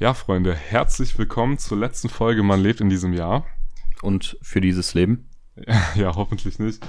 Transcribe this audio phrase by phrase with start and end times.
[0.00, 3.44] Ja, Freunde, herzlich willkommen zur letzten Folge Man lebt in diesem Jahr.
[4.00, 5.28] Und für dieses Leben?
[5.94, 6.82] ja, hoffentlich nicht.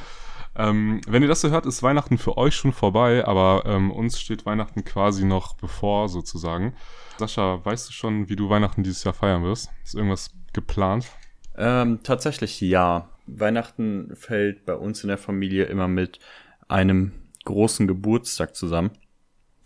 [0.55, 4.17] Ähm, wenn ihr das so hört, ist Weihnachten für euch schon vorbei, aber ähm, uns
[4.17, 6.73] steht Weihnachten quasi noch bevor, sozusagen.
[7.17, 9.69] Sascha, weißt du schon, wie du Weihnachten dieses Jahr feiern wirst?
[9.83, 11.05] Ist irgendwas geplant?
[11.57, 13.09] Ähm, tatsächlich ja.
[13.27, 16.19] Weihnachten fällt bei uns in der Familie immer mit
[16.69, 17.11] einem
[17.43, 18.91] großen Geburtstag zusammen.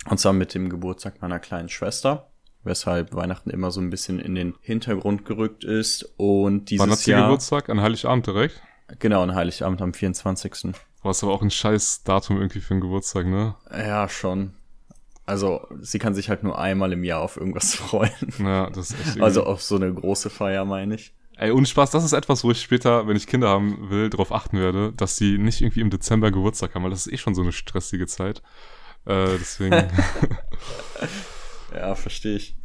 [0.10, 2.32] Und zwar mit dem Geburtstag meiner kleinen Schwester,
[2.66, 6.04] weshalb Weihnachten immer so ein bisschen in den Hintergrund gerückt ist.
[6.18, 7.24] Und dieses Wann hat sie Jahr.
[7.24, 7.70] Geburtstag?
[7.70, 8.62] An Heiligabend direkt?
[9.00, 10.52] Genau, an Heiligabend am 24.
[10.62, 10.74] Du
[11.10, 13.56] hast aber auch ein scheiß Datum irgendwie für einen Geburtstag, ne?
[13.72, 14.54] Ja, schon.
[15.28, 18.12] Also, sie kann sich halt nur einmal im Jahr auf irgendwas freuen.
[18.40, 21.14] Ja, das ist echt irgendwie- Also auf so eine große Feier, meine ich.
[21.38, 24.32] Ey, ohne Spaß, das ist etwas, wo ich später, wenn ich Kinder haben will, darauf
[24.32, 27.36] achten werde, dass die nicht irgendwie im Dezember Geburtstag haben, weil das ist eh schon
[27.36, 28.42] so eine stressige Zeit.
[29.06, 29.76] Äh, deswegen.
[31.76, 32.56] Ja, verstehe ich.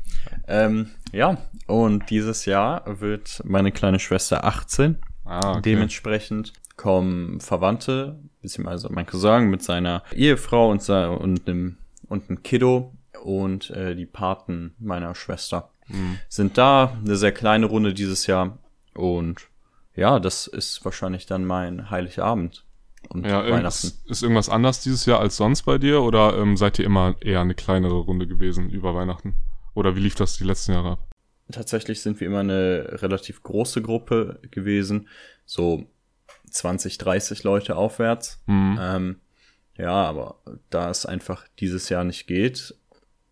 [0.46, 4.98] Ähm, ja, und dieses Jahr wird meine kleine Schwester 18.
[5.24, 5.62] ah, okay.
[5.62, 12.92] Dementsprechend kommen Verwandte, beziehungsweise mein Cousin mit seiner Ehefrau und, und einem und einem Kiddo
[13.22, 16.18] und äh, die Paten meiner Schwester Mhm.
[16.28, 16.96] sind da.
[17.04, 18.58] Eine sehr kleine Runde dieses Jahr.
[18.94, 19.42] Und
[19.96, 22.64] ja, das ist wahrscheinlich dann mein Heiligabend
[23.08, 23.48] und Ja, Weihnachten.
[23.48, 27.14] irgendwas, ist irgendwas anders dieses Jahr als sonst bei dir oder ähm, seid ihr immer
[27.20, 29.34] eher eine kleinere Runde gewesen über Weihnachten?
[29.74, 31.08] Oder wie lief das die letzten Jahre ab?
[31.50, 35.08] Tatsächlich sind wir immer eine relativ große Gruppe gewesen,
[35.44, 35.86] so
[36.50, 38.42] 20, 30 Leute aufwärts.
[38.46, 38.78] Mhm.
[38.80, 39.16] Ähm,
[39.76, 40.36] ja, aber
[40.68, 42.74] da es einfach dieses Jahr nicht geht,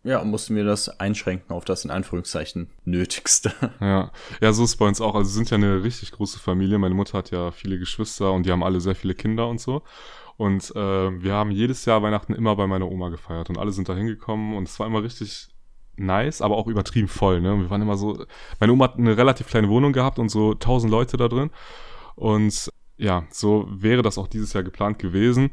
[0.03, 3.51] ja, mussten wir das einschränken auf das in Anführungszeichen Nötigste.
[3.81, 4.11] Ja.
[4.41, 5.15] ja, so ist es bei uns auch.
[5.15, 6.77] Also wir sind ja eine richtig große Familie.
[6.77, 9.83] Meine Mutter hat ja viele Geschwister und die haben alle sehr viele Kinder und so.
[10.37, 13.89] Und äh, wir haben jedes Jahr Weihnachten immer bei meiner Oma gefeiert und alle sind
[13.89, 15.49] da hingekommen und es war immer richtig
[15.97, 17.41] nice, aber auch übertrieben voll.
[17.41, 17.57] Ne?
[17.59, 18.25] Wir waren immer so.
[18.59, 21.51] Meine Oma hat eine relativ kleine Wohnung gehabt und so tausend Leute da drin.
[22.15, 25.51] Und ja, so wäre das auch dieses Jahr geplant gewesen.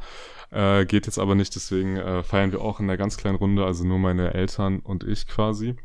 [0.51, 3.65] Äh, geht jetzt aber nicht, deswegen äh, feiern wir auch in einer ganz kleinen Runde,
[3.65, 5.77] also nur meine Eltern und ich quasi.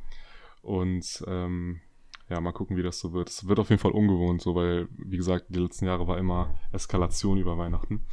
[0.61, 1.81] Und ähm,
[2.29, 3.29] ja, mal gucken, wie das so wird.
[3.29, 6.55] Es wird auf jeden Fall ungewohnt, so, weil, wie gesagt, die letzten Jahre war immer
[6.71, 8.05] Eskalation über Weihnachten.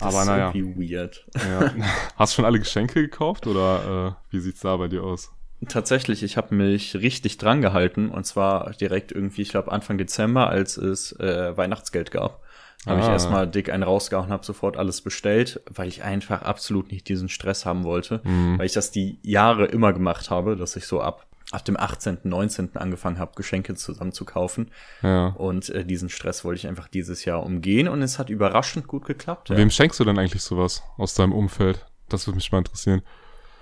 [0.00, 0.52] Aber ist naja.
[0.54, 1.26] irgendwie weird.
[1.34, 1.72] Ja.
[2.16, 5.32] Hast du schon alle Geschenke gekauft oder äh, wie sieht's da bei dir aus?
[5.68, 10.48] Tatsächlich, ich habe mich richtig dran gehalten und zwar direkt irgendwie, ich glaube Anfang Dezember,
[10.48, 12.42] als es äh, Weihnachtsgeld gab.
[12.86, 13.12] Habe ich Ah.
[13.12, 17.64] erstmal dick einen rausgehauen, habe sofort alles bestellt, weil ich einfach absolut nicht diesen Stress
[17.64, 18.58] haben wollte, Mhm.
[18.58, 22.18] weil ich das die Jahre immer gemacht habe, dass ich so ab ab dem 18.,
[22.28, 22.70] 19.
[22.78, 24.70] angefangen habe, Geschenke zusammen zu kaufen.
[25.02, 25.28] Ja.
[25.28, 29.04] Und äh, diesen Stress wollte ich einfach dieses Jahr umgehen und es hat überraschend gut
[29.04, 29.50] geklappt.
[29.50, 29.56] Ja.
[29.56, 31.86] Wem schenkst du denn eigentlich sowas aus deinem Umfeld?
[32.08, 33.02] Das würde mich mal interessieren.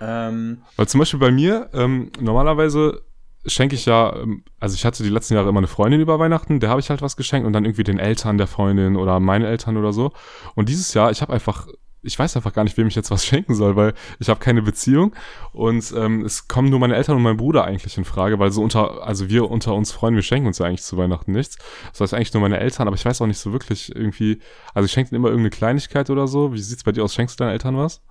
[0.01, 3.01] Ähm, Weil zum Beispiel bei mir, ähm, normalerweise
[3.45, 6.59] schenke ich ja, ähm, also ich hatte die letzten Jahre immer eine Freundin über Weihnachten,
[6.59, 9.47] der habe ich halt was geschenkt und dann irgendwie den Eltern der Freundin oder meine
[9.47, 10.11] Eltern oder so.
[10.55, 11.67] Und dieses Jahr, ich habe einfach,
[12.01, 14.61] ich weiß einfach gar nicht, wem ich jetzt was schenken soll, weil ich habe keine
[14.61, 15.13] Beziehung
[15.51, 18.61] und ähm, es kommen nur meine Eltern und mein Bruder eigentlich in Frage, weil so
[18.61, 21.57] unter, also wir unter uns Freunden, wir schenken uns ja eigentlich zu Weihnachten nichts.
[21.91, 24.39] Das heißt eigentlich nur meine Eltern, aber ich weiß auch nicht so wirklich irgendwie,
[24.73, 26.53] also ich schenke denen immer irgendeine Kleinigkeit oder so.
[26.53, 27.13] Wie sieht's bei dir aus?
[27.13, 28.01] Schenkst du deinen Eltern was?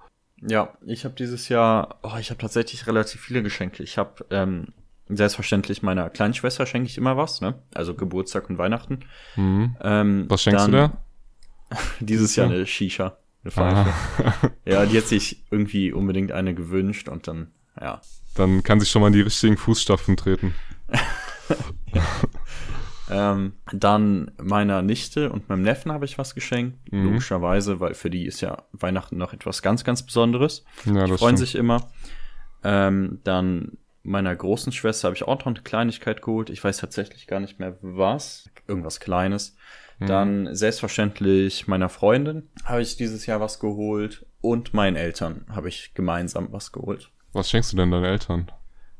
[0.44, 3.84] Ja, ich habe dieses Jahr, oh, ich habe tatsächlich relativ viele Geschenke.
[3.84, 4.72] Ich habe ähm,
[5.16, 7.54] selbstverständlich meiner kleinen Schwester schenke ich immer was, ne?
[7.74, 9.00] Also Geburtstag und Weihnachten.
[9.36, 9.76] Mhm.
[9.82, 10.96] Ähm, Was schenkst dann du dir?
[12.00, 13.76] Dieses Jahr eine Shisha, eine Pfeife.
[14.24, 14.50] Ah.
[14.64, 17.48] Ja, die hat sich irgendwie unbedingt eine gewünscht und dann,
[17.80, 18.00] ja.
[18.34, 20.54] Dann kann sich schon mal in die richtigen Fußstapfen treten.
[23.10, 27.04] Ähm, dann meiner Nichte und meinem Neffen habe ich was geschenkt, Mhm.
[27.04, 30.64] logischerweise, weil für die ist ja Weihnachten noch etwas ganz, ganz Besonderes.
[30.86, 31.38] Ja, Die freuen stimmt.
[31.38, 31.90] sich immer.
[32.64, 33.72] Ähm, dann
[34.02, 36.50] meiner großen Schwester habe ich auch noch eine Kleinigkeit geholt.
[36.50, 38.50] Ich weiß tatsächlich gar nicht mehr was.
[38.66, 39.56] Irgendwas Kleines.
[39.98, 40.06] Mhm.
[40.06, 44.26] Dann selbstverständlich meiner Freundin habe ich dieses Jahr was geholt.
[44.40, 47.10] Und meinen Eltern habe ich gemeinsam was geholt.
[47.32, 48.50] Was schenkst du denn deinen Eltern?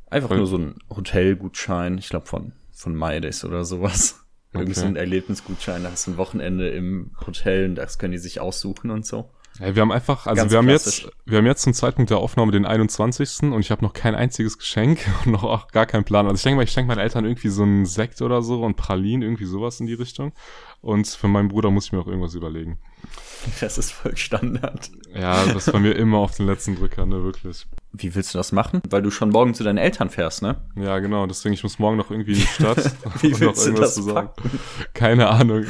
[0.08, 4.20] Einfach Voll- nur so ein Hotelgutschein, ich glaube von, von MyDays oder sowas.
[4.54, 4.90] Irgend so Okay.
[4.90, 8.90] ein Erlebnisgutschein, da hast du ein Wochenende im Hotel und das können die sich aussuchen
[8.90, 9.30] und so.
[9.58, 11.04] Hey, wir haben einfach, also Ganz wir haben klassisch.
[11.04, 13.52] jetzt, wir haben jetzt zum Zeitpunkt der Aufnahme den 21.
[13.52, 16.26] und ich habe noch kein einziges Geschenk und noch auch gar keinen Plan.
[16.26, 18.76] Also ich denke mal, ich schenke meinen Eltern irgendwie so einen Sekt oder so und
[18.76, 20.32] Pralinen, irgendwie sowas in die Richtung.
[20.80, 22.78] Und für meinen Bruder muss ich mir auch irgendwas überlegen.
[23.60, 24.90] Das ist voll Standard.
[25.14, 27.66] Ja, das ist bei mir immer auf den letzten Drücker, ne, wirklich.
[27.94, 28.80] Wie willst du das machen?
[28.88, 30.56] Weil du schon morgen zu deinen Eltern fährst, ne?
[30.76, 31.26] Ja, genau.
[31.26, 32.90] Deswegen, ich muss morgen noch irgendwie in die Stadt.
[33.20, 34.58] Wie um willst du das packen?
[34.94, 35.64] Keine Ahnung.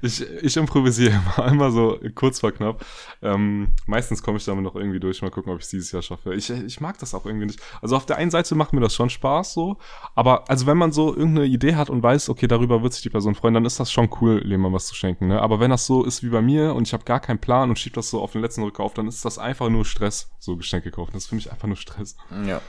[0.00, 2.84] Ich, ich improvisiere immer, immer so kurz vor knapp.
[3.20, 5.22] Ähm, meistens komme ich damit noch irgendwie durch.
[5.22, 6.34] Mal gucken, ob ich es dieses Jahr schaffe.
[6.34, 7.60] Ich, ich mag das auch irgendwie nicht.
[7.82, 9.78] Also auf der einen Seite macht mir das schon Spaß so.
[10.14, 13.10] Aber also wenn man so irgendeine Idee hat und weiß, okay, darüber wird sich die
[13.10, 15.26] Person freuen, dann ist das schon cool, jemandem was zu schenken.
[15.26, 15.42] Ne?
[15.42, 17.78] Aber wenn das so ist wie bei mir und ich habe gar keinen Plan und
[17.78, 20.56] schieb das so auf den letzten Rücker auf, dann ist das einfach nur Stress, so
[20.56, 21.12] Geschenke kaufen.
[21.14, 22.16] Das ist für mich einfach nur Stress.
[22.46, 22.60] Ja.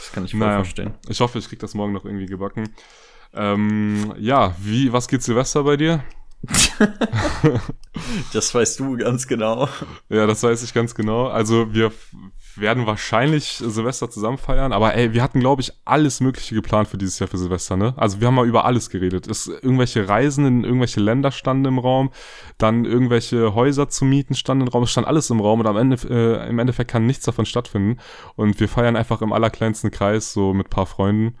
[0.00, 0.94] Das kann ich voll Naja, verstehen.
[1.08, 2.70] Ich hoffe, ich krieg das morgen noch irgendwie gebacken.
[3.34, 6.04] Ähm, ja, wie, was geht Silvester bei dir?
[8.32, 9.68] Das weißt du ganz genau.
[10.08, 11.26] Ja, das weiß ich ganz genau.
[11.26, 11.92] Also wir
[12.60, 16.98] werden wahrscheinlich Silvester zusammen feiern, aber ey, wir hatten, glaube ich, alles Mögliche geplant für
[16.98, 17.94] dieses Jahr für Silvester, ne?
[17.96, 19.26] Also wir haben mal über alles geredet.
[19.26, 22.10] Es, irgendwelche Reisen in irgendwelche Länder standen im Raum,
[22.58, 25.76] dann irgendwelche Häuser zu mieten standen im Raum, es stand alles im Raum und am
[25.76, 28.00] Ende, äh, im Endeffekt kann nichts davon stattfinden.
[28.36, 31.36] Und wir feiern einfach im allerkleinsten Kreis, so mit paar Freunden.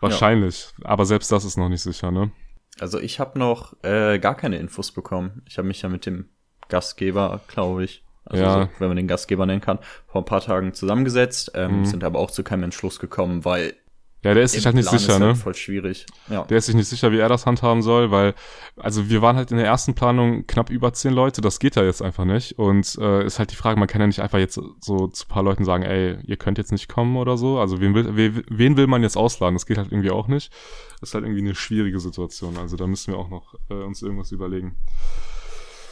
[0.00, 0.68] Wahrscheinlich.
[0.84, 2.30] Aber selbst das ist noch nicht sicher, ne?
[2.78, 5.42] Also ich habe noch äh, gar keine Infos bekommen.
[5.46, 6.28] Ich habe mich ja mit dem
[6.68, 8.62] Gastgeber, glaube ich, also Ja.
[8.64, 11.84] so, wenn man den Gastgeber nennen kann, vor ein paar Tagen zusammengesetzt, ähm, Mhm.
[11.86, 13.74] sind aber auch zu keinem Entschluss gekommen, weil
[14.22, 15.26] Ja, der ist sich halt nicht Plan sicher, ist ne?
[15.26, 16.04] halt voll schwierig.
[16.28, 16.42] Ja.
[16.46, 18.34] Der ist sich nicht sicher, wie er das handhaben soll, weil,
[18.76, 21.84] also wir waren halt in der ersten Planung knapp über zehn Leute, das geht ja
[21.84, 22.58] jetzt einfach nicht.
[22.58, 25.28] Und äh, ist halt die Frage, man kann ja nicht einfach jetzt so zu ein
[25.28, 27.60] paar Leuten sagen, ey, ihr könnt jetzt nicht kommen oder so.
[27.60, 29.54] Also wen will, wen, wen will man jetzt ausladen?
[29.54, 30.50] Das geht halt irgendwie auch nicht.
[30.98, 32.56] Das ist halt irgendwie eine schwierige Situation.
[32.56, 34.74] Also da müssen wir auch noch äh, uns irgendwas überlegen.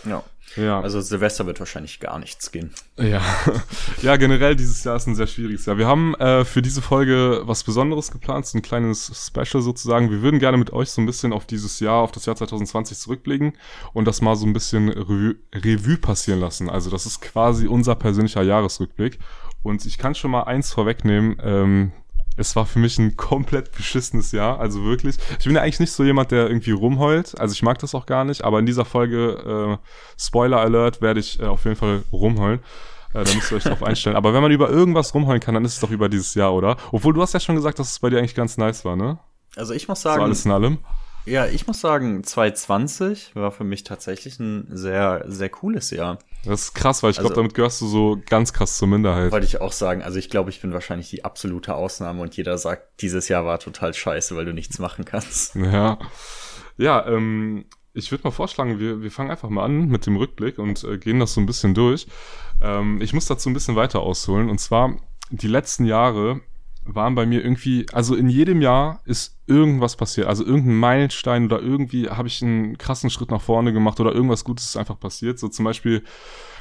[0.07, 0.23] Ja.
[0.57, 0.81] Ja.
[0.81, 2.71] Also Silvester wird wahrscheinlich gar nichts gehen.
[2.97, 3.23] Ja.
[4.03, 5.79] ja, generell dieses Jahr ist ein sehr schwieriges Jahr.
[5.79, 10.11] Wir haben äh, für diese Folge was Besonderes geplant, so ein kleines Special sozusagen.
[10.11, 12.99] Wir würden gerne mit euch so ein bisschen auf dieses Jahr, auf das Jahr 2020
[12.99, 13.55] zurückblicken
[13.93, 16.71] und das mal so ein bisschen Revue, Revue passieren lassen.
[16.71, 19.19] Also das ist quasi unser persönlicher Jahresrückblick.
[19.63, 21.37] Und ich kann schon mal eins vorwegnehmen.
[21.43, 21.93] Ähm,
[22.37, 25.17] es war für mich ein komplett beschissenes Jahr, also wirklich.
[25.39, 28.07] Ich bin ja eigentlich nicht so jemand, der irgendwie rumheult, also ich mag das auch
[28.07, 29.87] gar nicht, aber in dieser Folge, äh,
[30.21, 32.61] Spoiler Alert, werde ich äh, auf jeden Fall rumheulen.
[33.13, 34.17] Äh, da müsst ihr euch drauf einstellen.
[34.17, 36.77] Aber wenn man über irgendwas rumheulen kann, dann ist es doch über dieses Jahr, oder?
[36.91, 39.19] Obwohl du hast ja schon gesagt, dass es bei dir eigentlich ganz nice war, ne?
[39.57, 40.79] Also ich muss So sagen, alles in allem.
[41.27, 46.19] ja, ich muss sagen, 2020 war für mich tatsächlich ein sehr, sehr cooles Jahr.
[46.47, 49.33] Das ist krass, weil ich glaube, Also- damit gehörst du so ganz krass zur Minderheit.
[49.33, 50.03] Wollte ich auch sagen.
[50.03, 53.59] Also ich glaube, ich bin wahrscheinlich die absolute Ausnahme und jeder sagt, dieses Jahr war
[53.59, 55.55] total scheiße, weil du nichts machen kannst.
[55.65, 55.99] Ja.
[56.77, 60.59] Ja, ähm, ich würde mal vorschlagen, wir, wir fangen einfach mal an mit dem Rückblick
[60.59, 62.07] und äh, gehen das so ein bisschen durch.
[62.61, 64.51] Ähm, ich muss dazu ein bisschen weiter ausholen.
[64.51, 64.97] Und zwar,
[65.31, 66.41] die letzten Jahre
[66.87, 70.27] waren bei mir irgendwie, also in jedem Jahr ist irgendwas passiert.
[70.27, 74.45] Also irgendein Meilenstein oder irgendwie habe ich einen krassen Schritt nach vorne gemacht oder irgendwas
[74.45, 75.39] Gutes ist einfach passiert.
[75.39, 76.03] So zum Beispiel,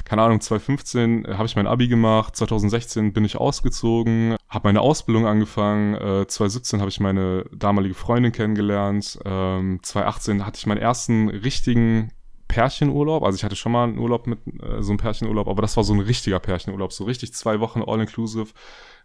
[0.04, 5.26] keine Ahnung, 2015 habe ich mein Abi gemacht, 2016 bin ich ausgezogen, habe meine Ausbildung
[5.26, 11.28] angefangen, äh, 2017 habe ich meine damalige Freundin kennengelernt, ähm, 2018 hatte ich meinen ersten
[11.28, 12.12] richtigen
[12.54, 13.24] Pärchenurlaub.
[13.24, 15.84] Also ich hatte schon mal einen Urlaub mit äh, so einem Pärchenurlaub, aber das war
[15.84, 18.52] so ein richtiger Pärchenurlaub, so richtig zwei Wochen all-inclusive.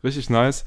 [0.03, 0.65] Richtig nice.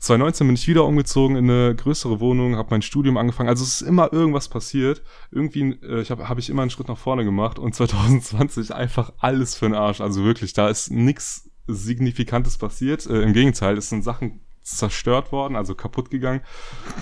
[0.00, 3.48] 2019 bin ich wieder umgezogen in eine größere Wohnung, habe mein Studium angefangen.
[3.48, 5.02] Also es ist immer irgendwas passiert.
[5.30, 9.12] Irgendwie äh, ich habe hab ich immer einen Schritt nach vorne gemacht und 2020 einfach
[9.18, 10.00] alles für den Arsch.
[10.00, 13.06] Also wirklich, da ist nichts Signifikantes passiert.
[13.06, 16.42] Äh, Im Gegenteil, es sind Sachen zerstört worden, also kaputt gegangen.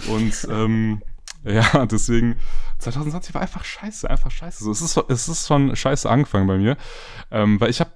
[0.09, 1.03] Und ähm,
[1.45, 2.37] ja, deswegen
[2.79, 4.65] 2020 war einfach scheiße, einfach scheiße.
[4.65, 6.77] So, es ist es ist schon scheiße angefangen bei mir,
[7.31, 7.93] ähm, weil ich habe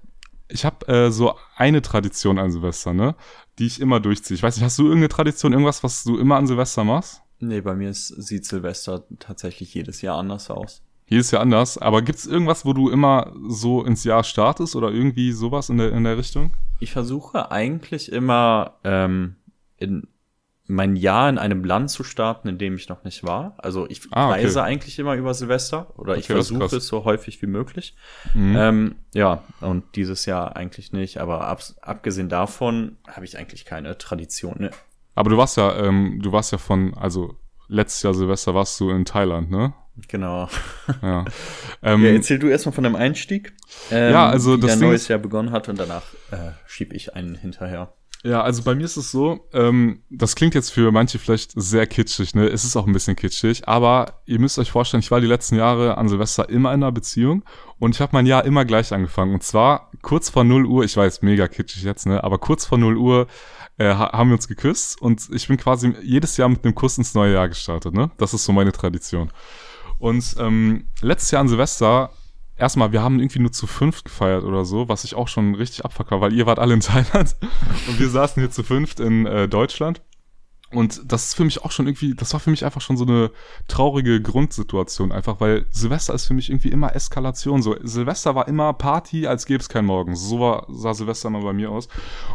[0.49, 3.15] ich habe äh, so eine Tradition an Silvester, ne,
[3.61, 4.35] die ich immer durchziehe.
[4.35, 7.23] Ich weiß nicht, hast du irgendeine Tradition, irgendwas, was du immer an Silvester machst?
[7.39, 10.83] Nee, bei mir ist, sieht Silvester tatsächlich jedes Jahr anders aus.
[11.07, 11.77] Jedes Jahr anders.
[11.79, 15.93] Aber gibt's irgendwas, wo du immer so ins Jahr startest oder irgendwie sowas in der
[15.93, 16.53] in der Richtung?
[16.79, 19.37] Ich versuche eigentlich immer ähm,
[19.77, 20.07] in
[20.71, 23.55] mein Jahr in einem Land zu starten, in dem ich noch nicht war.
[23.59, 24.43] Also ich Ah, okay.
[24.43, 27.97] reise eigentlich immer über Silvester oder ich Okay, ist versuche es so häufig wie möglich.
[28.35, 28.57] Mhm.
[28.57, 31.19] Ähm, ja, und dieses Jahr eigentlich nicht.
[31.19, 34.57] Aber ab, abgesehen davon habe ich eigentlich keine Tradition.
[34.59, 34.71] Ne?
[35.15, 37.37] Aber du warst ja, ähm, du warst ja von, also
[37.69, 39.75] letztes Jahr Silvester warst du in Thailand, ne?
[40.09, 40.49] Genau.
[41.03, 41.25] Ja.
[41.83, 43.53] ähm, Ja, erzähl du erstmal von deinem Einstieg.
[43.91, 46.93] Ähm, Ja, also wie das dein Ding neues Jahr begonnen hat und danach äh, schieb
[46.93, 47.93] ich einen hinterher.
[48.23, 51.87] Ja, also bei mir ist es so, ähm, das klingt jetzt für manche vielleicht sehr
[51.87, 52.47] kitschig, ne?
[52.49, 55.57] Es ist auch ein bisschen kitschig, aber ihr müsst euch vorstellen, ich war die letzten
[55.57, 57.43] Jahre an Silvester immer in einer Beziehung
[57.79, 59.33] und ich habe mein Jahr immer gleich angefangen.
[59.33, 62.23] Und zwar kurz vor 0 Uhr, ich weiß, mega kitschig jetzt, ne?
[62.23, 63.27] Aber kurz vor 0 Uhr
[63.79, 66.99] äh, ha- haben wir uns geküsst und ich bin quasi jedes Jahr mit einem Kuss
[66.99, 68.11] ins neue Jahr gestartet, ne?
[68.19, 69.33] Das ist so meine Tradition.
[69.99, 72.11] Und ähm, letztes Jahr an Silvester
[72.61, 75.85] erstmal, wir haben irgendwie nur zu fünft gefeiert oder so, was ich auch schon richtig
[75.85, 77.37] abfuck war, weil ihr wart alle in Thailand
[77.89, 80.03] und wir saßen hier zu fünft in äh, Deutschland.
[80.73, 83.05] Und das ist für mich auch schon irgendwie, das war für mich einfach schon so
[83.05, 83.33] eine
[83.67, 87.61] traurige Grundsituation, einfach weil Silvester ist für mich irgendwie immer Eskalation.
[87.61, 90.15] So, Silvester war immer Party, als gäbe es keinen Morgen.
[90.15, 91.89] So war, sah Silvester immer bei mir aus.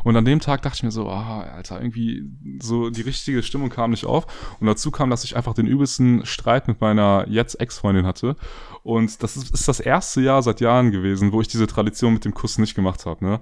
[0.04, 2.24] Und an dem Tag dachte ich mir so, ah, Alter, irgendwie
[2.62, 4.28] so die richtige Stimmung kam nicht auf.
[4.60, 8.36] Und dazu kam, dass ich einfach den übelsten Streit mit meiner jetzt Ex-Freundin hatte.
[8.84, 12.26] Und das ist, ist das erste Jahr seit Jahren gewesen, wo ich diese Tradition mit
[12.26, 13.40] dem Kuss nicht gemacht habe, ne?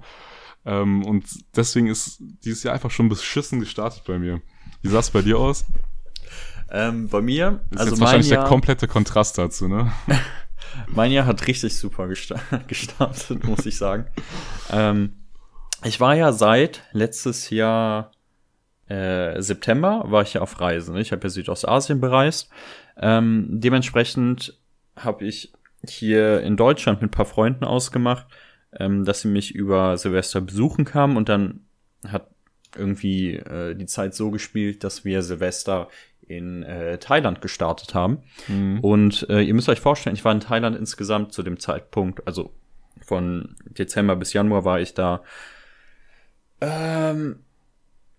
[0.64, 1.24] Ähm, und
[1.54, 4.40] deswegen ist dieses Jahr einfach schon beschissen gestartet bei mir.
[4.84, 5.64] Wie sah es bei dir aus?
[6.70, 9.90] Ähm, bei mir, Das ist also jetzt wahrscheinlich mein der Jahr, komplette Kontrast dazu, ne?
[10.88, 14.04] mein Jahr hat richtig super gesta gestartet, muss ich sagen.
[14.70, 15.14] ähm,
[15.84, 18.12] ich war ja seit letztes Jahr
[18.86, 20.92] äh, September war ich ja auf Reise.
[20.92, 21.00] Ne?
[21.00, 22.50] Ich habe ja Südostasien bereist.
[22.98, 24.58] Ähm, dementsprechend
[24.96, 25.54] habe ich
[25.88, 28.26] hier in Deutschland mit ein paar Freunden ausgemacht,
[28.78, 31.60] ähm, dass sie mich über Silvester besuchen kamen und dann
[32.06, 32.33] hat
[32.76, 35.88] irgendwie äh, die Zeit so gespielt, dass wir Silvester
[36.26, 38.18] in äh, Thailand gestartet haben.
[38.48, 38.80] Mhm.
[38.80, 42.52] Und äh, ihr müsst euch vorstellen, ich war in Thailand insgesamt zu dem Zeitpunkt, also
[43.02, 45.22] von Dezember bis Januar war ich da.
[46.60, 47.40] Ähm,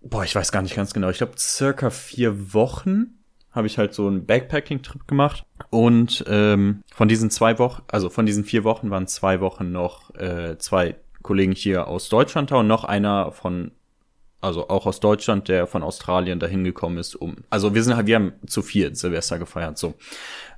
[0.01, 1.09] boah, ich weiß gar nicht ganz genau.
[1.09, 3.15] Ich glaube, circa vier Wochen
[3.51, 5.45] habe ich halt so einen Backpacking-Trip gemacht.
[5.69, 10.13] Und ähm, von diesen zwei Wochen, also von diesen vier Wochen waren zwei Wochen noch
[10.15, 13.71] äh, zwei Kollegen hier aus Deutschland da und noch einer von,
[14.45, 17.37] also auch aus Deutschland, der von Australien dahin gekommen ist, um.
[17.49, 19.95] Also wir sind halt, wir haben zu viert Silvester gefeiert, so.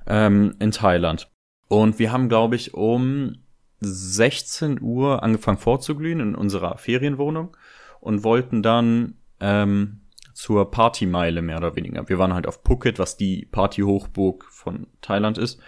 [0.06, 1.30] Ähm, in Thailand.
[1.68, 3.36] Und wir haben, glaube ich, um
[3.80, 7.56] 16 Uhr angefangen vorzuglühen in unserer Ferienwohnung
[8.00, 10.02] und wollten dann ähm,
[10.34, 12.08] zur Partymeile mehr oder weniger.
[12.08, 15.60] Wir waren halt auf Phuket, was die Partyhochburg von Thailand ist.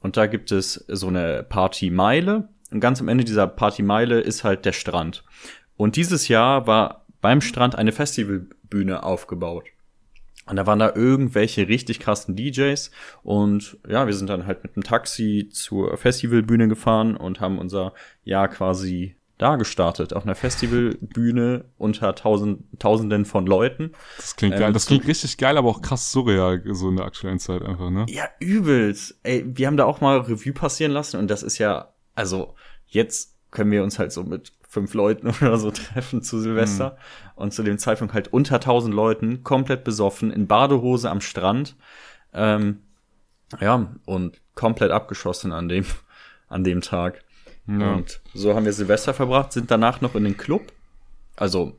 [0.00, 2.48] Und da gibt es so eine Partymeile.
[2.70, 5.24] Und ganz am Ende dieser Partymeile ist halt der Strand.
[5.76, 9.64] Und dieses Jahr war beim Strand eine Festivalbühne aufgebaut.
[10.46, 12.90] Und da waren da irgendwelche richtig krassen DJs.
[13.22, 17.92] Und ja, wir sind dann halt mit dem Taxi zur Festivalbühne gefahren und haben unser
[18.24, 20.14] Jahr quasi da gestartet.
[20.14, 23.92] Auf einer Festivalbühne unter tausend, Tausenden von Leuten.
[24.16, 24.72] Das klingt Ähm, geil.
[24.72, 28.06] Das klingt richtig geil, aber auch krass surreal, so in der aktuellen Zeit einfach, ne?
[28.08, 29.18] Ja, übelst.
[29.22, 32.54] Ey, wir haben da auch mal Revue passieren lassen und das ist ja, also
[32.86, 36.96] jetzt können wir uns halt so mit fünf Leuten oder so treffen zu Silvester
[37.34, 41.74] und zu dem Zeitpunkt halt unter tausend Leuten, komplett besoffen, in Badehose am Strand.
[42.32, 42.80] Ähm,
[43.60, 45.86] ja, und komplett abgeschossen an dem,
[46.48, 47.24] an dem Tag.
[47.66, 47.94] Ja.
[47.94, 50.72] Und so haben wir Silvester verbracht, sind danach noch in den Club.
[51.36, 51.76] Also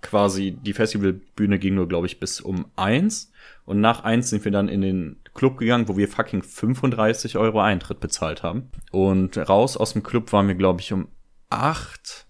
[0.00, 3.32] quasi die Festivalbühne ging nur, glaube ich, bis um eins.
[3.64, 7.60] Und nach eins sind wir dann in den Club gegangen, wo wir fucking 35 Euro
[7.60, 8.70] Eintritt bezahlt haben.
[8.90, 11.08] Und raus aus dem Club waren wir, glaube ich, um
[11.50, 12.26] acht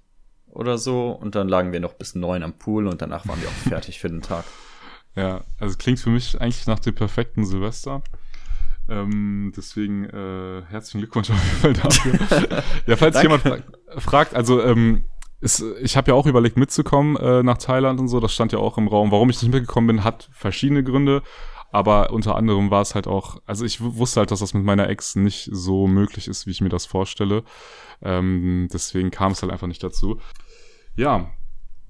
[0.53, 1.11] oder so.
[1.11, 3.99] Und dann lagen wir noch bis neun am Pool und danach waren wir auch fertig
[3.99, 4.45] für den Tag.
[5.15, 8.03] Ja, also klingt für mich eigentlich nach dem perfekten Silvester.
[8.89, 12.63] Ähm, deswegen äh, herzlichen Glückwunsch auf jeden Fall dafür.
[12.87, 13.59] ja, falls jemand fra
[13.99, 15.05] fragt, also ähm,
[15.43, 18.59] ist, ich habe ja auch überlegt mitzukommen äh, nach Thailand und so, das stand ja
[18.59, 19.11] auch im Raum.
[19.11, 21.23] Warum ich nicht mitgekommen bin, hat verschiedene Gründe.
[21.73, 24.91] Aber unter anderem war es halt auch, also ich wusste halt, dass das mit meiner
[24.91, 27.45] Ex nicht so möglich ist, wie ich mir das vorstelle.
[28.03, 30.21] Ähm, deswegen kam es halt einfach nicht dazu.
[30.97, 31.31] Ja,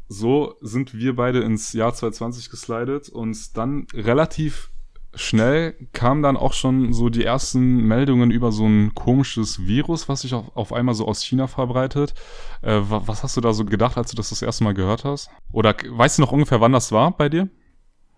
[0.09, 4.71] so sind wir beide ins Jahr 2020 geslidet und dann relativ
[5.15, 10.23] schnell kamen dann auch schon so die ersten Meldungen über so ein komisches Virus, was
[10.23, 12.15] sich auf, auf einmal so aus China verbreitet.
[12.63, 15.05] Äh, wa- was hast du da so gedacht, als du das das erste Mal gehört
[15.05, 15.29] hast?
[15.53, 17.51] Oder weißt du noch ungefähr, wann das war bei dir?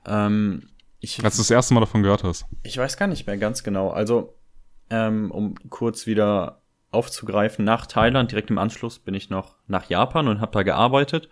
[0.06, 0.68] Ähm,
[1.00, 2.46] ich, Als du das erste Mal davon gehört hast?
[2.62, 3.90] Ich weiß gar nicht mehr ganz genau.
[3.90, 4.34] Also,
[4.90, 6.62] ähm, um kurz wieder
[6.94, 11.28] aufzugreifen, nach Thailand, direkt im Anschluss, bin ich noch nach Japan und habe da gearbeitet.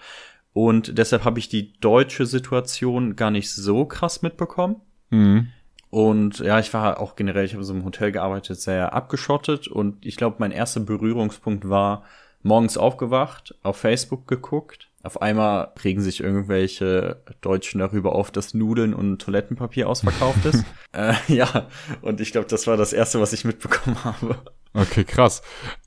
[0.53, 4.77] Und deshalb habe ich die deutsche Situation gar nicht so krass mitbekommen.
[5.11, 5.49] Mhm.
[5.89, 9.69] Und ja, ich war auch generell, ich habe so im Hotel gearbeitet, sehr abgeschottet.
[9.69, 12.05] Und ich glaube, mein erster Berührungspunkt war
[12.43, 14.89] morgens aufgewacht, auf Facebook geguckt.
[15.03, 20.65] Auf einmal regen sich irgendwelche Deutschen darüber auf, dass Nudeln und Toilettenpapier ausverkauft ist.
[20.93, 21.69] äh, ja,
[22.03, 24.39] und ich glaube, das war das Erste, was ich mitbekommen habe.
[24.75, 25.43] Okay, krass.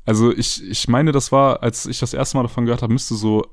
[0.06, 3.16] Also ich, ich meine, das war, als ich das erste Mal davon gehört habe, müsste
[3.16, 3.44] so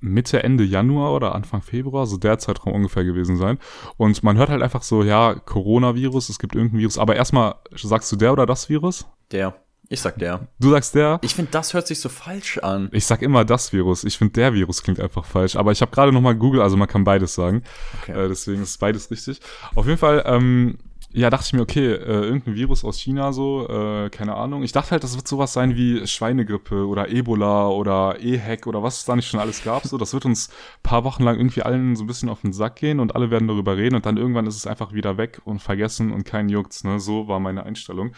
[0.00, 3.58] Mitte, Ende Januar oder Anfang Februar, so der Zeitraum ungefähr gewesen sein.
[3.96, 6.98] Und man hört halt einfach so, ja, Coronavirus, es gibt irgendein Virus.
[6.98, 9.06] Aber erstmal, sagst du der oder das Virus?
[9.30, 9.54] Der.
[9.88, 10.48] Ich sag der.
[10.58, 11.18] Du sagst der?
[11.22, 12.88] Ich finde, das hört sich so falsch an.
[12.92, 14.04] Ich sag immer das Virus.
[14.04, 15.54] Ich finde, der Virus klingt einfach falsch.
[15.54, 17.62] Aber ich habe gerade noch mal Google, also man kann beides sagen.
[18.00, 18.12] Okay.
[18.12, 19.40] Äh, deswegen ist beides richtig.
[19.74, 20.78] Auf jeden Fall, ähm,
[21.14, 24.62] ja, dachte ich mir, okay, äh, irgendein Virus aus China so, äh, keine Ahnung.
[24.62, 28.98] Ich dachte halt, das wird sowas sein wie Schweinegrippe oder Ebola oder EHEC oder was
[28.98, 29.84] es da nicht schon alles gab.
[29.84, 30.48] So, das wird uns
[30.82, 33.46] paar Wochen lang irgendwie allen so ein bisschen auf den Sack gehen und alle werden
[33.46, 36.82] darüber reden und dann irgendwann ist es einfach wieder weg und vergessen und kein juckt's.
[36.82, 36.98] Ne?
[36.98, 38.12] So war meine Einstellung.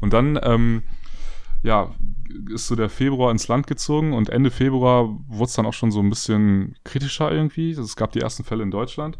[0.00, 0.84] Und dann, ähm,
[1.64, 1.92] ja,
[2.50, 5.90] ist so der Februar ins Land gezogen und Ende Februar wurde es dann auch schon
[5.90, 7.72] so ein bisschen kritischer irgendwie.
[7.72, 9.18] Es gab die ersten Fälle in Deutschland.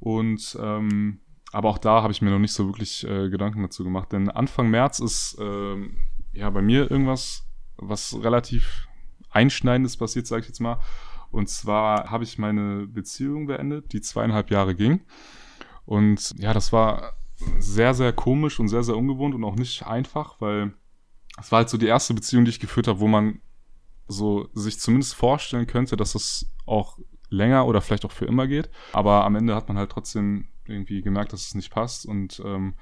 [0.00, 1.20] Und ähm,
[1.52, 4.12] aber auch da habe ich mir noch nicht so wirklich äh, Gedanken dazu gemacht.
[4.12, 5.96] Denn Anfang März ist ähm,
[6.32, 8.88] ja bei mir irgendwas, was relativ
[9.30, 10.78] Einschneidendes passiert, sage ich jetzt mal.
[11.30, 15.00] Und zwar habe ich meine Beziehung beendet, die zweieinhalb Jahre ging.
[15.84, 17.14] Und ja, das war
[17.58, 20.74] sehr, sehr komisch und sehr, sehr ungewohnt und auch nicht einfach, weil
[21.38, 23.40] es war halt so die erste Beziehung, die ich geführt habe, wo man
[24.08, 26.98] so sich zumindest vorstellen könnte, dass es auch
[27.30, 28.70] länger oder vielleicht auch für immer geht.
[28.92, 32.74] Aber am Ende hat man halt trotzdem irgendwie gemerkt, dass es nicht passt und ähm,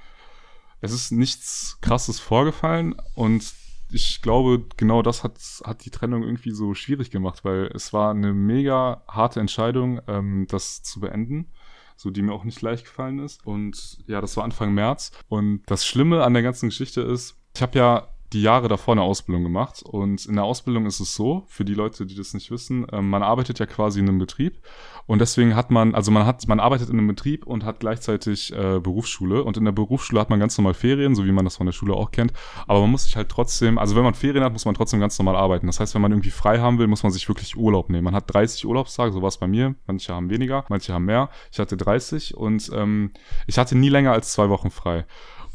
[0.80, 3.54] es ist nichts krasses vorgefallen und
[3.90, 8.10] ich glaube, genau das hat, hat die Trennung irgendwie so schwierig gemacht, weil es war
[8.10, 11.52] eine mega harte Entscheidung, ähm, das zu beenden,
[11.96, 13.46] so die mir auch nicht leicht gefallen ist.
[13.46, 15.12] Und ja, das war Anfang März.
[15.28, 19.02] Und das Schlimme an der ganzen Geschichte ist, ich habe ja die Jahre davor eine
[19.02, 19.82] Ausbildung gemacht.
[19.82, 23.00] Und in der Ausbildung ist es so, für die Leute, die das nicht wissen, äh,
[23.00, 24.60] man arbeitet ja quasi in einem Betrieb.
[25.06, 28.52] Und deswegen hat man, also man hat, man arbeitet in einem Betrieb und hat gleichzeitig
[28.52, 29.44] äh, Berufsschule.
[29.44, 31.72] Und in der Berufsschule hat man ganz normal Ferien, so wie man das von der
[31.72, 32.32] Schule auch kennt.
[32.66, 35.18] Aber man muss sich halt trotzdem, also wenn man Ferien hat, muss man trotzdem ganz
[35.18, 35.66] normal arbeiten.
[35.66, 38.04] Das heißt, wenn man irgendwie frei haben will, muss man sich wirklich Urlaub nehmen.
[38.04, 39.76] Man hat 30 Urlaubstage, so war es bei mir.
[39.86, 41.30] Manche haben weniger, manche haben mehr.
[41.52, 43.12] Ich hatte 30 und ähm,
[43.46, 45.04] ich hatte nie länger als zwei Wochen frei.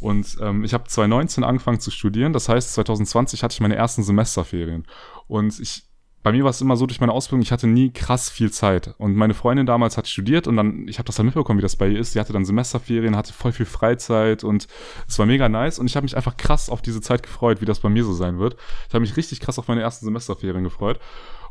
[0.01, 2.33] Und ähm, ich habe 2019 angefangen zu studieren.
[2.33, 4.85] Das heißt, 2020 hatte ich meine ersten Semesterferien.
[5.27, 5.83] Und ich,
[6.23, 8.95] bei mir war es immer so durch meine Ausbildung, ich hatte nie krass viel Zeit.
[8.97, 11.75] Und meine Freundin damals hat studiert und dann, ich habe das dann mitbekommen, wie das
[11.75, 12.13] bei ihr ist.
[12.13, 14.67] Sie hatte dann Semesterferien, hatte voll viel Freizeit und
[15.07, 15.77] es war mega nice.
[15.77, 18.13] Und ich habe mich einfach krass auf diese Zeit gefreut, wie das bei mir so
[18.13, 18.57] sein wird.
[18.87, 20.99] Ich habe mich richtig krass auf meine ersten Semesterferien gefreut.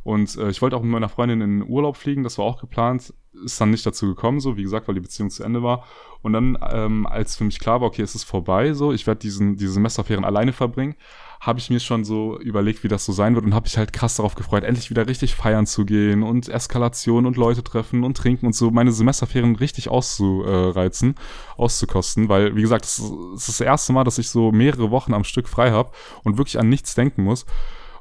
[0.02, 3.12] Und äh, ich wollte auch mit meiner Freundin in Urlaub fliegen, das war auch geplant,
[3.45, 5.85] ist dann nicht dazu gekommen, so wie gesagt, weil die Beziehung zu Ende war.
[6.23, 9.21] Und dann, ähm, als für mich klar war, okay, es ist vorbei, so, ich werde
[9.21, 10.97] diesen diese Semesterferien alleine verbringen,
[11.41, 13.95] habe ich mir schon so überlegt, wie das so sein wird und habe mich halt
[13.95, 18.17] krass darauf gefreut, endlich wieder richtig feiern zu gehen und Eskalation und Leute treffen und
[18.17, 21.15] trinken und so meine Semesterferien richtig auszureizen,
[21.57, 25.25] auszukosten, weil wie gesagt, es ist das erste Mal, dass ich so mehrere Wochen am
[25.25, 25.93] Stück frei habe
[26.25, 27.47] und wirklich an nichts denken muss.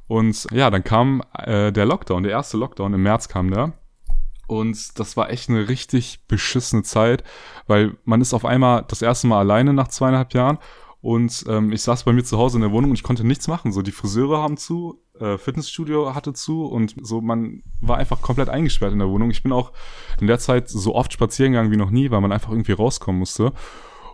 [0.08, 3.74] Und ja, dann kam äh, der Lockdown, der erste Lockdown im März kam der.
[4.50, 7.24] Und das war echt eine richtig beschissene Zeit,
[7.68, 10.58] weil man ist auf einmal das erste Mal alleine nach zweieinhalb Jahren
[11.02, 13.48] und ähm, ich saß bei mir zu Hause in der Wohnung und ich konnte nichts
[13.48, 13.72] machen.
[13.72, 18.50] So die Friseure haben zu, äh, Fitnessstudio hatte zu und so man war einfach komplett
[18.50, 19.30] eingesperrt in der Wohnung.
[19.32, 19.72] Ich bin auch
[20.20, 23.20] in der Zeit so oft spazieren gegangen wie noch nie, weil man einfach irgendwie rauskommen
[23.20, 23.54] musste.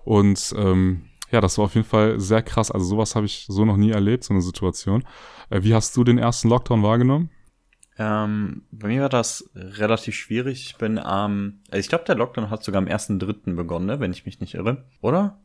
[0.04, 2.70] Und ähm, ja, das war auf jeden Fall sehr krass.
[2.70, 5.04] Also sowas habe ich so noch nie erlebt, so eine Situation.
[5.50, 7.32] Äh, wie hast du den ersten Lockdown wahrgenommen?
[7.98, 10.66] Ähm, bei mir war das relativ schwierig.
[10.66, 13.56] Ich bin am, ähm, also ich glaube, der Lockdown hat sogar am 1.3.
[13.56, 14.84] begonnen, ne, wenn ich mich nicht irre.
[15.02, 15.40] Oder?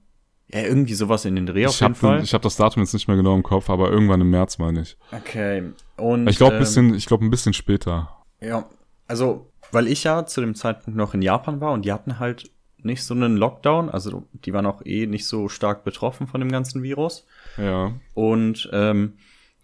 [0.52, 2.22] Ja, irgendwie sowas in den Dreh auf ich jeden Fall.
[2.22, 4.82] ich habe das Datum jetzt nicht mehr genau im Kopf, aber irgendwann im März meine
[4.82, 4.96] ich.
[5.12, 5.70] Okay.
[5.96, 8.16] Und ich glaube ähm, bisschen, ich glaube ein bisschen später.
[8.40, 8.68] Ja,
[9.06, 12.50] also weil ich ja zu dem Zeitpunkt noch in Japan war und die hatten halt
[12.82, 16.50] nicht so einen Lockdown, also die waren auch eh nicht so stark betroffen von dem
[16.50, 17.26] ganzen Virus.
[17.56, 17.92] Ja.
[18.14, 19.14] Und ähm,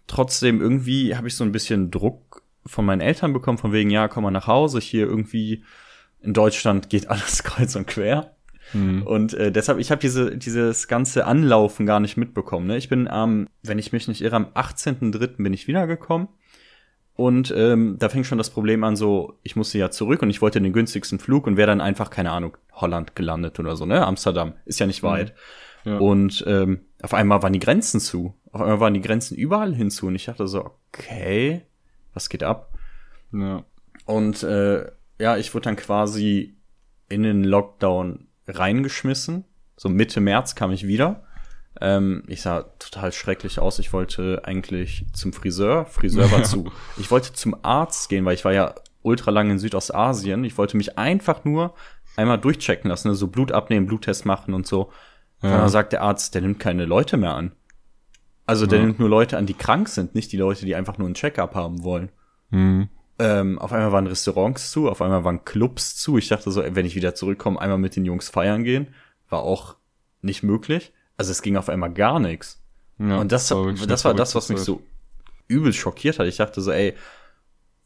[0.05, 2.26] trotzdem irgendwie habe ich so ein bisschen Druck
[2.67, 5.63] von meinen Eltern bekommen, von wegen, ja, komm mal nach Hause, hier irgendwie
[6.21, 8.35] in Deutschland geht alles kreuz und quer.
[8.73, 9.03] Mhm.
[9.03, 12.67] Und äh, deshalb, ich habe diese, dieses ganze Anlaufen gar nicht mitbekommen.
[12.67, 12.77] Ne?
[12.77, 15.41] Ich bin am, ähm, wenn ich mich nicht irre, am 18.03.
[15.43, 16.27] bin ich wiedergekommen.
[17.15, 20.41] Und ähm, da fing schon das Problem an, so, ich musste ja zurück und ich
[20.41, 24.05] wollte den günstigsten Flug und wäre dann einfach, keine Ahnung, Holland gelandet oder so, ne?
[24.05, 25.07] Amsterdam, ist ja nicht mhm.
[25.07, 25.33] weit.
[25.83, 25.97] Ja.
[25.97, 28.35] Und ähm, auf einmal waren die Grenzen zu.
[28.51, 30.07] Auf einmal waren die Grenzen überall hinzu.
[30.07, 31.63] Und ich dachte so, okay,
[32.17, 32.73] was geht ab?
[33.31, 33.63] Ja.
[34.05, 36.57] Und äh, ja, ich wurde dann quasi
[37.09, 39.45] in den Lockdown reingeschmissen.
[39.75, 41.23] So Mitte März kam ich wieder.
[41.79, 43.77] Ähm, ich sah total schrecklich aus.
[43.77, 45.85] Ich wollte eigentlich zum Friseur.
[45.85, 46.71] Friseur war zu.
[46.97, 50.43] Ich wollte zum Arzt gehen, weil ich war ja ultra lang in Südostasien.
[50.43, 51.75] Ich wollte mich einfach nur
[52.15, 53.15] einmal durchchecken lassen, ne?
[53.15, 54.91] so Blut abnehmen, Bluttest machen und so.
[55.43, 55.53] Ja.
[55.53, 57.51] Und dann sagt der Arzt, der nimmt keine Leute mehr an.
[58.47, 58.85] Also der ja.
[58.85, 61.53] nimmt nur Leute an, die krank sind, nicht die Leute, die einfach nur einen Checkup
[61.53, 62.09] haben wollen.
[62.49, 62.87] Mhm.
[63.19, 66.17] Ähm, auf einmal waren Restaurants zu, auf einmal waren Clubs zu.
[66.17, 68.87] Ich dachte so, wenn ich wieder zurückkomme, einmal mit den Jungs feiern gehen,
[69.29, 69.75] war auch
[70.21, 70.93] nicht möglich.
[71.17, 72.61] Also es ging auf einmal gar nichts.
[72.99, 74.81] Ja, und das, das, das war das, was mich so
[75.47, 76.27] übel schockiert hat.
[76.27, 76.95] Ich dachte so, ey,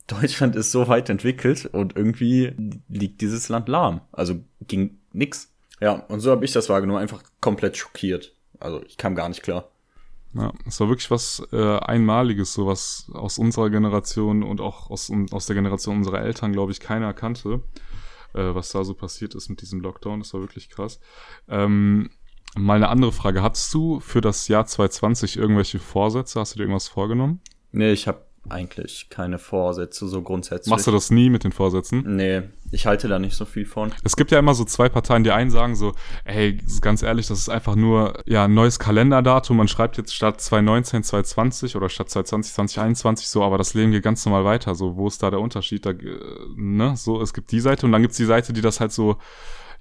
[0.08, 2.54] Deutschland ist so weit entwickelt und irgendwie
[2.88, 4.02] liegt dieses Land lahm.
[4.12, 4.36] Also
[4.68, 5.52] ging nix.
[5.80, 8.36] Ja, und so habe ich das wahrgenommen, einfach komplett schockiert.
[8.60, 9.70] Also ich kam gar nicht klar.
[10.34, 15.12] Ja, es war wirklich was äh, Einmaliges, so was aus unserer Generation und auch aus,
[15.32, 17.62] aus der Generation unserer Eltern, glaube ich, keiner kannte,
[18.34, 20.20] äh, was da so passiert ist mit diesem Lockdown.
[20.20, 21.02] Das war wirklich krass.
[21.50, 22.12] Ähm,
[22.56, 23.44] mal eine andere Frage.
[23.44, 26.40] Hattest du für das Jahr 2020 irgendwelche Vorsätze?
[26.40, 27.42] Hast du dir irgendwas vorgenommen?
[27.74, 30.72] Nee, ich habe eigentlich keine Vorsätze so grundsätzlich.
[30.72, 32.04] Machst du das nie mit den Vorsätzen?
[32.16, 33.94] Nee, ich halte da nicht so viel von.
[34.04, 35.94] Es gibt ja immer so zwei Parteien, die einen sagen so,
[36.26, 39.58] ey, ganz ehrlich, das ist einfach nur ja ein neues Kalenderdatum.
[39.58, 44.04] Man schreibt jetzt statt 2019 2020 oder statt 2020 2021 so, aber das Leben geht
[44.04, 44.76] ganz normal weiter.
[44.76, 45.86] So, wo ist da der Unterschied?
[45.86, 46.20] Da, äh,
[46.56, 49.18] ne, so, es gibt die Seite und dann gibt's die Seite, die das halt so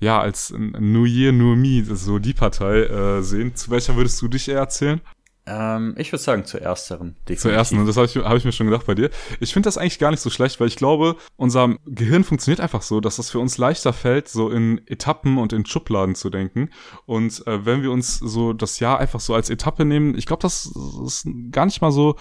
[0.01, 3.55] ja, als New Year, New Me, so die Partei äh, sehen.
[3.55, 5.01] Zu welcher würdest du dich eher erzählen?
[5.51, 7.17] Ähm, ich würde sagen zur ersteren.
[7.23, 7.41] Definitiv.
[7.41, 9.11] Zur ersten, und das habe ich, hab ich mir schon gedacht bei dir.
[9.41, 12.83] Ich finde das eigentlich gar nicht so schlecht, weil ich glaube, unser Gehirn funktioniert einfach
[12.83, 16.71] so, dass es für uns leichter fällt, so in Etappen und in Schubladen zu denken.
[17.05, 20.43] Und äh, wenn wir uns so das Jahr einfach so als Etappe nehmen, ich glaube,
[20.43, 20.73] das
[21.05, 22.15] ist gar nicht mal so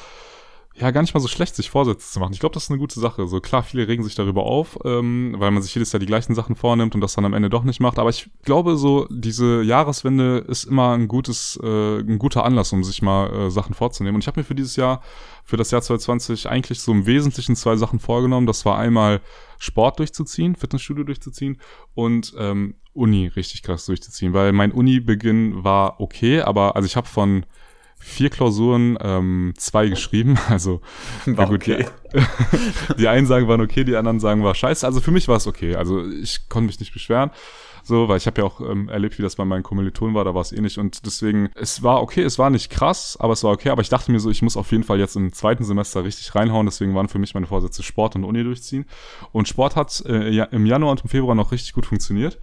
[0.79, 2.33] ja gar nicht mal so schlecht, sich Vorsätze zu machen.
[2.33, 3.27] Ich glaube, das ist eine gute Sache.
[3.27, 6.35] So klar, viele regen sich darüber auf, ähm, weil man sich jedes Jahr die gleichen
[6.35, 7.99] Sachen vornimmt und das dann am Ende doch nicht macht.
[7.99, 12.83] Aber ich glaube, so diese Jahreswende ist immer ein gutes, äh, ein guter Anlass, um
[12.83, 14.15] sich mal äh, Sachen vorzunehmen.
[14.15, 15.01] Und ich habe mir für dieses Jahr,
[15.43, 18.47] für das Jahr 2020 eigentlich so im Wesentlichen zwei Sachen vorgenommen.
[18.47, 19.21] Das war einmal
[19.57, 21.59] Sport durchzuziehen, Fitnessstudio durchzuziehen
[21.93, 27.07] und ähm, Uni richtig krass durchzuziehen, weil mein Uni-Beginn war okay, aber also ich habe
[27.07, 27.45] von
[27.99, 30.37] vier Klausuren, ähm, zwei geschrieben.
[30.49, 30.81] Also
[31.25, 31.85] war gut, okay.
[32.13, 34.85] die, die einen sagen waren okay, die anderen sagen war scheiße.
[34.85, 35.75] Also für mich war es okay.
[35.75, 37.31] Also ich konnte mich nicht beschweren.
[37.83, 40.35] So, weil ich habe ja auch ähm, erlebt, wie das bei meinen Kommilitonen war, da
[40.35, 40.77] war es ähnlich.
[40.79, 43.69] Und deswegen, es war okay, es war nicht krass, aber es war okay.
[43.69, 46.35] Aber ich dachte mir so, ich muss auf jeden Fall jetzt im zweiten Semester richtig
[46.35, 46.65] reinhauen.
[46.65, 48.85] Deswegen waren für mich meine Vorsätze Sport und Uni durchziehen.
[49.31, 52.39] Und Sport hat äh, im Januar und im Februar noch richtig gut funktioniert.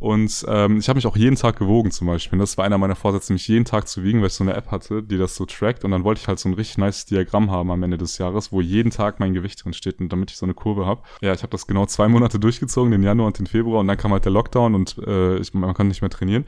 [0.00, 2.38] Und ähm, ich habe mich auch jeden Tag gewogen zum Beispiel.
[2.38, 4.70] Das war einer meiner Vorsätze, mich jeden Tag zu wiegen, weil ich so eine App
[4.70, 5.84] hatte, die das so trackt.
[5.84, 8.50] Und dann wollte ich halt so ein richtig nice Diagramm haben am Ende des Jahres,
[8.50, 11.02] wo jeden Tag mein Gewicht drin steht und damit ich so eine Kurve habe.
[11.20, 13.80] Ja, ich habe das genau zwei Monate durchgezogen, den Januar und den Februar.
[13.80, 16.46] Und dann kam halt der Lockdown und äh, ich, man konnte nicht mehr trainieren.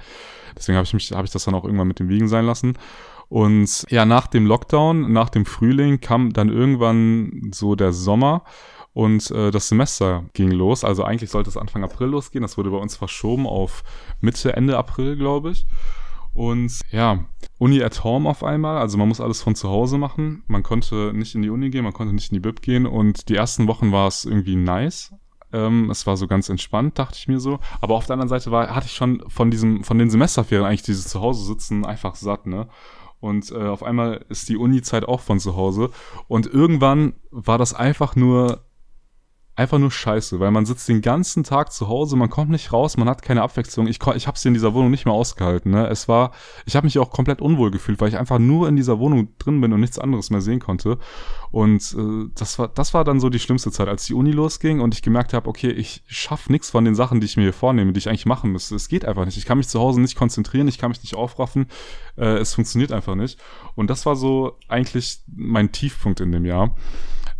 [0.56, 2.78] Deswegen habe ich mich, habe ich das dann auch irgendwann mit dem Wiegen sein lassen.
[3.28, 8.44] Und ja, nach dem Lockdown, nach dem Frühling kam dann irgendwann so der Sommer
[8.94, 10.84] und äh, das Semester ging los.
[10.84, 12.42] Also eigentlich sollte es Anfang April losgehen.
[12.42, 13.84] Das wurde bei uns verschoben auf
[14.20, 15.66] Mitte, Ende April, glaube ich.
[16.34, 17.24] Und ja,
[17.58, 18.78] Uni at home auf einmal.
[18.78, 20.44] Also man muss alles von zu Hause machen.
[20.46, 22.86] Man konnte nicht in die Uni gehen, man konnte nicht in die Bib gehen.
[22.86, 25.14] Und die ersten Wochen war es irgendwie nice.
[25.54, 27.60] Ähm, es war so ganz entspannt, dachte ich mir so.
[27.80, 30.82] Aber auf der anderen Seite war, hatte ich schon von diesem, von den Semesterferien eigentlich
[30.82, 32.68] dieses Zuhause sitzen einfach satt, ne?
[33.20, 35.90] Und äh, auf einmal ist die Uni-Zeit auch von zu Hause.
[36.26, 38.64] Und irgendwann war das einfach nur
[39.62, 42.96] einfach nur scheiße, weil man sitzt den ganzen Tag zu Hause, man kommt nicht raus,
[42.96, 43.86] man hat keine Abwechslung.
[43.86, 45.70] Ich, ich habe es in dieser Wohnung nicht mehr ausgehalten.
[45.70, 45.86] Ne?
[45.86, 46.32] Es war,
[46.66, 49.60] ich habe mich auch komplett unwohl gefühlt, weil ich einfach nur in dieser Wohnung drin
[49.60, 50.98] bin und nichts anderes mehr sehen konnte.
[51.50, 54.80] Und äh, das war, das war dann so die schlimmste Zeit, als die Uni losging
[54.80, 57.52] und ich gemerkt habe, okay, ich schaffe nichts von den Sachen, die ich mir hier
[57.52, 58.74] vornehme, die ich eigentlich machen müsste.
[58.74, 59.36] Es geht einfach nicht.
[59.36, 61.66] Ich kann mich zu Hause nicht konzentrieren, ich kann mich nicht aufraffen.
[62.16, 63.38] Äh, es funktioniert einfach nicht.
[63.74, 66.74] Und das war so eigentlich mein Tiefpunkt in dem Jahr.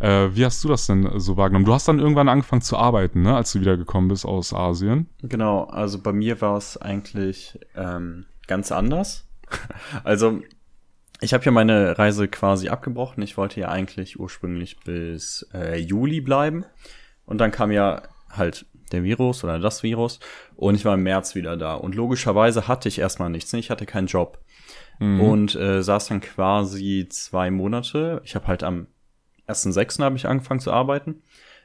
[0.03, 1.63] Äh, wie hast du das denn so wahrgenommen?
[1.63, 5.07] Du hast dann irgendwann angefangen zu arbeiten, ne, als du wiedergekommen bist aus Asien.
[5.21, 9.25] Genau, also bei mir war es eigentlich ähm, ganz anders.
[10.03, 10.41] also
[11.21, 13.23] ich habe ja meine Reise quasi abgebrochen.
[13.23, 16.65] Ich wollte ja eigentlich ursprünglich bis äh, Juli bleiben.
[17.25, 20.19] Und dann kam ja halt der Virus oder das Virus.
[20.57, 21.75] Und ich war im März wieder da.
[21.75, 23.53] Und logischerweise hatte ich erstmal nichts.
[23.53, 23.59] Ne?
[23.59, 24.39] Ich hatte keinen Job.
[24.99, 25.21] Mhm.
[25.21, 28.21] Und äh, saß dann quasi zwei Monate.
[28.25, 28.87] Ich habe halt am
[29.47, 30.03] 1.6.
[30.03, 31.21] habe ich angefangen zu arbeiten,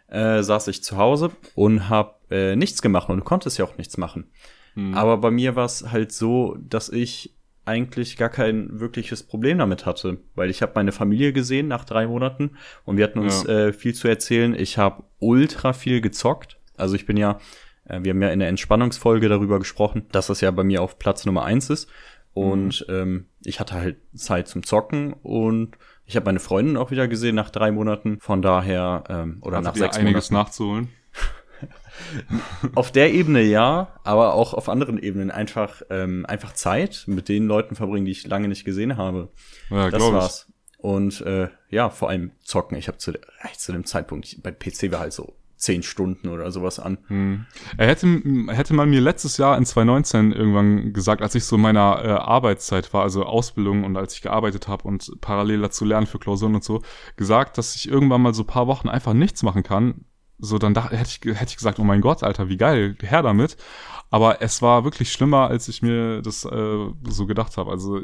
[0.08, 3.78] äh, saß ich zu Hause und habe äh, nichts gemacht und konnte es ja auch
[3.78, 4.30] nichts machen.
[4.74, 4.94] Mhm.
[4.94, 7.34] Aber bei mir war es halt so, dass ich
[7.68, 12.06] eigentlich gar kein wirkliches Problem damit hatte, weil ich habe meine Familie gesehen nach drei
[12.06, 12.52] Monaten
[12.84, 13.66] und wir hatten uns ja.
[13.66, 14.54] äh, viel zu erzählen.
[14.54, 16.58] Ich habe ultra viel gezockt.
[16.78, 17.38] Also ich bin ja,
[17.84, 20.98] äh, wir haben ja in der Entspannungsfolge darüber gesprochen, dass das ja bei mir auf
[20.98, 21.90] Platz Nummer eins ist.
[22.32, 22.94] Und mhm.
[22.94, 25.76] ähm, ich hatte halt Zeit zum Zocken und
[26.08, 28.18] ich habe meine Freundin auch wieder gesehen nach drei Monaten.
[28.18, 30.48] Von daher, ähm, oder also nach sechs einiges Monaten.
[30.48, 30.88] nachzuholen.
[32.74, 37.46] auf der Ebene ja, aber auch auf anderen Ebenen einfach, ähm, einfach Zeit mit den
[37.46, 39.28] Leuten verbringen, die ich lange nicht gesehen habe.
[39.68, 40.46] Ja, das war's.
[40.48, 40.78] Ich.
[40.78, 42.78] Und äh, ja, vor allem zocken.
[42.78, 43.12] Ich habe zu,
[43.56, 46.98] zu dem Zeitpunkt, bei PC war halt so zehn Stunden oder sowas an.
[47.08, 47.46] Hm.
[47.76, 48.06] Er hätte,
[48.48, 52.08] hätte man mir letztes Jahr in 2019 irgendwann gesagt, als ich so in meiner äh,
[52.08, 56.54] Arbeitszeit war, also Ausbildung und als ich gearbeitet habe und parallel dazu lernen für Klausuren
[56.54, 56.82] und so,
[57.16, 60.04] gesagt, dass ich irgendwann mal so paar Wochen einfach nichts machen kann,
[60.38, 63.22] so, dann dachte, hätte ich, hätte ich gesagt, oh mein Gott, Alter, wie geil, her
[63.22, 63.56] damit.
[64.10, 67.70] Aber es war wirklich schlimmer, als ich mir das äh, so gedacht habe.
[67.70, 68.00] Also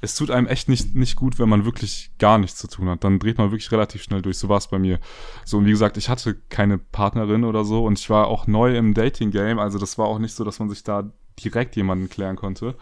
[0.00, 3.04] es tut einem echt nicht, nicht gut, wenn man wirklich gar nichts zu tun hat.
[3.04, 4.38] Dann dreht man wirklich relativ schnell durch.
[4.38, 4.98] So war es bei mir.
[5.44, 8.76] So, und wie gesagt, ich hatte keine Partnerin oder so und ich war auch neu
[8.76, 9.58] im Dating-Game.
[9.58, 12.74] Also das war auch nicht so, dass man sich da direkt jemanden klären konnte.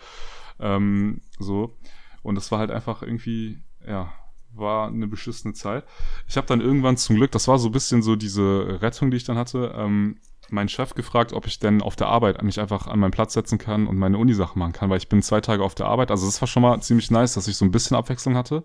[0.58, 1.76] Ähm, so.
[2.22, 4.10] Und das war halt einfach irgendwie, ja,
[4.54, 5.84] war eine beschissene Zeit.
[6.28, 9.16] Ich habe dann irgendwann zum Glück, das war so ein bisschen so diese Rettung, die
[9.16, 10.18] ich dann hatte, ähm,
[10.50, 13.58] meinen Chef gefragt, ob ich denn auf der Arbeit mich einfach an meinen Platz setzen
[13.58, 16.10] kann und meine Uni-Sachen machen kann, weil ich bin zwei Tage auf der Arbeit.
[16.10, 18.64] Also das war schon mal ziemlich nice, dass ich so ein bisschen Abwechslung hatte,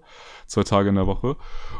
[0.49, 1.37] zwei Tage in der Woche.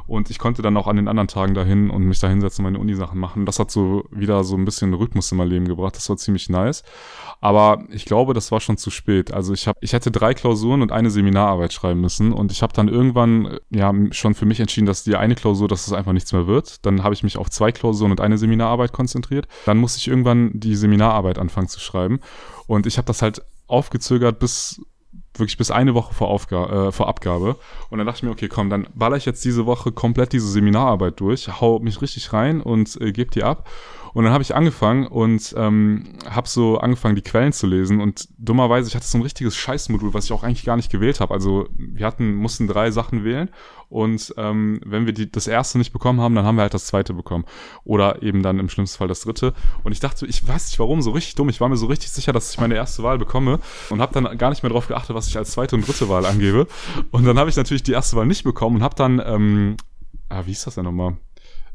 [0.08, 2.72] Und ich konnte dann auch an den anderen Tagen dahin und mich da hinsetzen und
[2.72, 3.46] meine Uni-Sachen machen.
[3.46, 5.96] Das hat so wieder so ein bisschen Rhythmus in mein Leben gebracht.
[5.96, 6.84] Das war ziemlich nice.
[7.42, 9.34] Aber ich glaube, das war schon zu spät.
[9.34, 12.74] Also ich habe, ich hätte drei Klausuren und eine Seminararbeit schreiben müssen und ich habe
[12.74, 16.32] dann irgendwann ja schon für mich entschieden, dass die eine Klausur, dass es einfach nichts
[16.34, 16.86] mehr wird.
[16.86, 19.48] Dann habe ich mich auf zwei Klausuren und eine Seminararbeit konzentriert.
[19.66, 22.20] Dann musste ich irgendwann die Seminararbeit anfangen zu schreiben
[22.68, 24.82] und ich habe das halt aufgezögert bis
[25.36, 27.56] wirklich bis eine Woche vor, Aufga äh, vor Abgabe.
[27.90, 30.48] Und dann dachte ich mir, okay, komm, dann baller ich jetzt diese Woche komplett diese
[30.48, 33.70] Seminararbeit durch, hau mich richtig rein und äh, gebe die ab.
[34.14, 38.02] Und dann habe ich angefangen und ähm, habe so angefangen, die Quellen zu lesen.
[38.02, 41.20] Und dummerweise, ich hatte so ein richtiges Scheißmodul, was ich auch eigentlich gar nicht gewählt
[41.20, 41.34] habe.
[41.34, 43.50] Also wir hatten, mussten drei Sachen wählen.
[43.90, 46.86] Und ähm, wenn wir die, das erste nicht bekommen haben, dann haben wir halt das
[46.86, 47.46] zweite bekommen.
[47.84, 49.54] Oder eben dann im schlimmsten Fall das dritte.
[49.84, 51.50] Und ich dachte, ich weiß nicht warum, so richtig dumm.
[51.50, 54.38] Ich war mir so richtig sicher, dass ich meine erste Wahl bekomme und habe dann
[54.38, 56.68] gar nicht mehr darauf geachtet, was ich als zweite und dritte Wahl angebe.
[57.12, 59.78] Und dann habe ich natürlich die erste Wahl nicht bekommen und habe dann, ähm,
[60.30, 61.18] ah, wie ist das denn nochmal?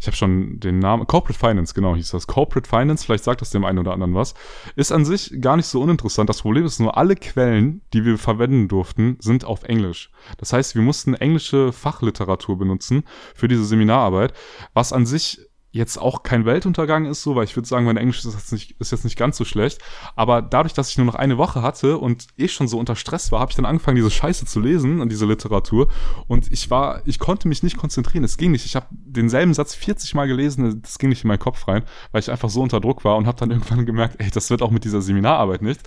[0.05, 2.27] Ich habe schon den Namen, Corporate Finance, genau hieß das.
[2.27, 4.35] Corporate Finance, vielleicht sagt das dem einen oder anderen was,
[4.77, 6.29] ist an sich gar nicht so uninteressant.
[6.29, 10.11] Das Problem ist nur, alle Quellen, die wir verwenden durften, sind auf Englisch.
[10.37, 14.35] Das heißt, wir mussten englische Fachliteratur benutzen für diese Seminararbeit,
[14.75, 15.40] was an sich
[15.75, 18.81] jetzt auch kein Weltuntergang ist, so, weil ich würde sagen, mein Englisch ist jetzt, nicht,
[18.81, 19.81] ist jetzt nicht ganz so schlecht.
[20.15, 23.33] Aber dadurch, dass ich nur noch eine Woche hatte und eh schon so unter Stress
[23.33, 25.89] war, habe ich dann angefangen, diese Scheiße zu lesen und diese Literatur.
[26.29, 28.23] Und ich war, ich konnte mich nicht konzentrieren.
[28.23, 28.65] Es ging nicht.
[28.65, 31.83] Ich habe denselben Satz 40 Mal gelesen, das ging nicht in meinen Kopf rein,
[32.13, 34.63] weil ich einfach so unter Druck war und habe dann irgendwann gemerkt, ey, das wird
[34.63, 35.81] auch mit dieser Seminararbeit nicht.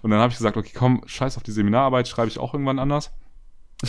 [0.00, 2.78] Und dann habe ich gesagt, okay, komm, scheiß auf die Seminararbeit, schreibe ich auch irgendwann
[2.78, 3.12] anders.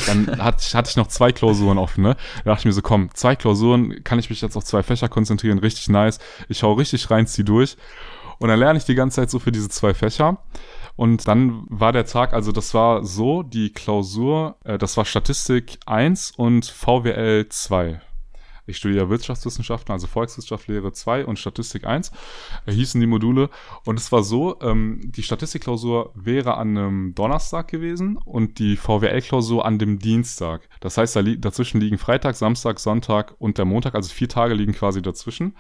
[0.06, 2.16] Dann hatte, hatte ich noch zwei Klausuren offen, ne?
[2.44, 5.08] Da dachte ich mir so, komm, zwei Klausuren, kann ich mich jetzt auf zwei Fächer
[5.08, 6.20] konzentrieren, richtig nice.
[6.50, 7.78] Ich hau richtig rein, zieh durch.
[8.40, 10.40] Und dann lerne ich die ganze Zeit so für diese zwei Fächer.
[10.96, 15.78] Und dann war der Tag, also das war so, die Klausur, äh, das war Statistik
[15.86, 18.02] 1 und VWL 2
[18.68, 22.12] ich studiere Wirtschaftswissenschaften, also Volkswirtschaftslehre 2 und Statistik 1,
[22.66, 23.50] äh, hießen die Module.
[23.86, 29.66] Und es war so, ähm, die Statistikklausur wäre an einem Donnerstag gewesen und die VWL-Klausur
[29.66, 30.68] an dem Dienstag.
[30.82, 34.54] Das heißt, da li dazwischen liegen Freitag, Samstag, Sonntag und der Montag, also vier Tage
[34.54, 35.56] liegen quasi dazwischen.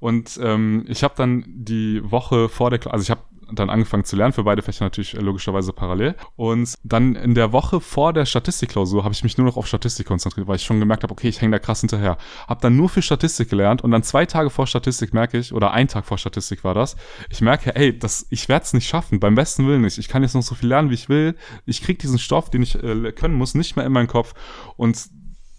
[0.00, 4.16] Und ähm, ich habe dann die Woche vor der, also ich habe dann angefangen zu
[4.16, 6.14] lernen, für beide Fächer natürlich äh, logischerweise parallel.
[6.36, 10.06] Und dann in der Woche vor der Statistikklausur habe ich mich nur noch auf Statistik
[10.06, 12.18] konzentriert, weil ich schon gemerkt habe, okay, ich hänge da krass hinterher.
[12.48, 15.72] Habe dann nur für Statistik gelernt und dann zwei Tage vor Statistik merke ich, oder
[15.72, 16.96] ein Tag vor Statistik war das,
[17.28, 19.98] ich merke, ey, das, ich werde es nicht schaffen, beim besten Willen nicht.
[19.98, 21.34] Ich kann jetzt noch so viel lernen, wie ich will.
[21.66, 24.34] Ich kriege diesen Stoff, den ich äh, können muss, nicht mehr in meinen Kopf.
[24.76, 25.08] Und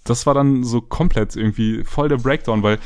[0.04, 2.80] das war dann so komplett irgendwie voll der Breakdown, weil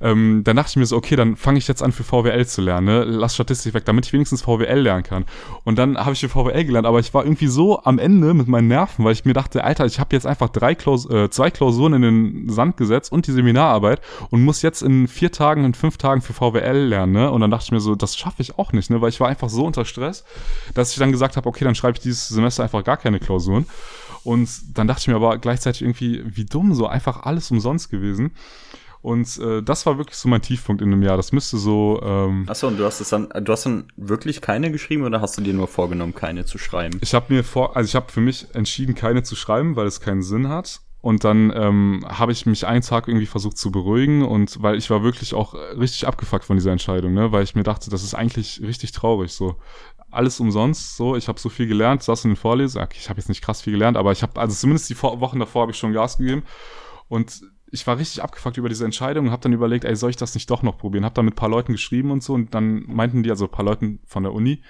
[0.00, 2.62] ähm, dann dachte ich mir so, okay, dann fange ich jetzt an für VWL zu
[2.62, 3.04] lernen, ne?
[3.04, 5.24] lass Statistik weg, damit ich wenigstens VWL lernen kann.
[5.64, 8.48] Und dann habe ich für VWL gelernt, aber ich war irgendwie so am Ende mit
[8.48, 11.50] meinen Nerven, weil ich mir dachte, Alter, ich habe jetzt einfach drei Klaus äh, zwei
[11.50, 15.74] Klausuren in den Sand gesetzt und die Seminararbeit und muss jetzt in vier Tagen, in
[15.74, 17.12] fünf Tagen für VWL lernen.
[17.12, 17.30] Ne?
[17.30, 19.00] Und dann dachte ich mir so, das schaffe ich auch nicht, ne?
[19.00, 20.24] weil ich war einfach so unter Stress,
[20.74, 23.66] dass ich dann gesagt habe, okay, dann schreibe ich dieses Semester einfach gar keine Klausuren.
[24.24, 28.32] Und dann dachte ich mir aber gleichzeitig irgendwie, wie dumm, so einfach alles umsonst gewesen.
[29.08, 31.16] Und äh, das war wirklich so mein Tiefpunkt in dem Jahr.
[31.16, 31.98] Das müsste so.
[32.04, 35.38] Ähm, Achso, und du hast es dann, du hast dann wirklich keine geschrieben oder hast
[35.38, 36.98] du dir nur vorgenommen, keine zu schreiben?
[37.00, 40.02] Ich habe mir vor, also ich habe für mich entschieden, keine zu schreiben, weil es
[40.02, 40.82] keinen Sinn hat.
[41.00, 44.90] Und dann ähm, habe ich mich einen Tag irgendwie versucht zu beruhigen und weil ich
[44.90, 47.32] war wirklich auch richtig abgefuckt von dieser Entscheidung, ne?
[47.32, 49.32] Weil ich mir dachte, das ist eigentlich richtig traurig.
[49.32, 49.56] So
[50.10, 50.98] alles umsonst.
[50.98, 52.84] So, ich habe so viel gelernt, saß in den Vorlesungen.
[52.84, 55.38] Okay, ich habe jetzt nicht krass viel gelernt, aber ich habe also zumindest die Wochen
[55.38, 56.42] davor habe ich schon Gas gegeben
[57.08, 60.16] und ich war richtig abgefuckt über diese Entscheidung und habe dann überlegt, ey, soll ich
[60.16, 61.04] das nicht doch noch probieren?
[61.04, 64.00] Habe dann mit paar Leuten geschrieben und so und dann meinten die, also paar Leuten
[64.06, 64.62] von der Uni,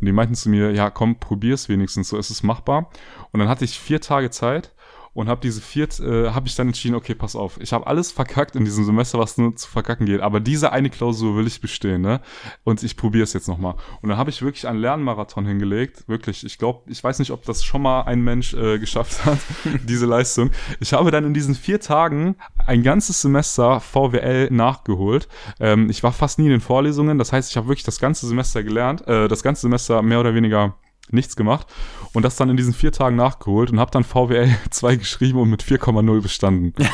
[0.00, 2.90] und die meinten zu mir, ja, komm, probier's wenigstens, so ist es machbar.
[3.30, 4.74] Und dann hatte ich vier Tage Zeit
[5.14, 8.12] und habe diese viert, äh, habe ich dann entschieden, okay, pass auf, ich habe alles
[8.12, 11.60] verkackt in diesem Semester, was nur zu verkacken geht, aber diese eine Klausur will ich
[11.60, 12.20] bestehen, ne?
[12.64, 13.74] Und ich probiere es jetzt nochmal.
[14.00, 16.44] Und dann habe ich wirklich einen Lernmarathon hingelegt, wirklich.
[16.44, 19.38] Ich glaube, ich weiß nicht, ob das schon mal ein Mensch äh, geschafft hat,
[19.84, 20.50] diese Leistung.
[20.80, 25.28] Ich habe dann in diesen vier Tagen ein ganzes Semester VWL nachgeholt.
[25.60, 28.26] Ähm, ich war fast nie in den Vorlesungen, das heißt, ich habe wirklich das ganze
[28.26, 30.74] Semester gelernt, äh, das ganze Semester mehr oder weniger
[31.12, 31.66] nichts gemacht
[32.12, 35.50] und das dann in diesen vier Tagen nachgeholt und habe dann VWL 2 geschrieben und
[35.50, 36.74] mit 4,0 bestanden.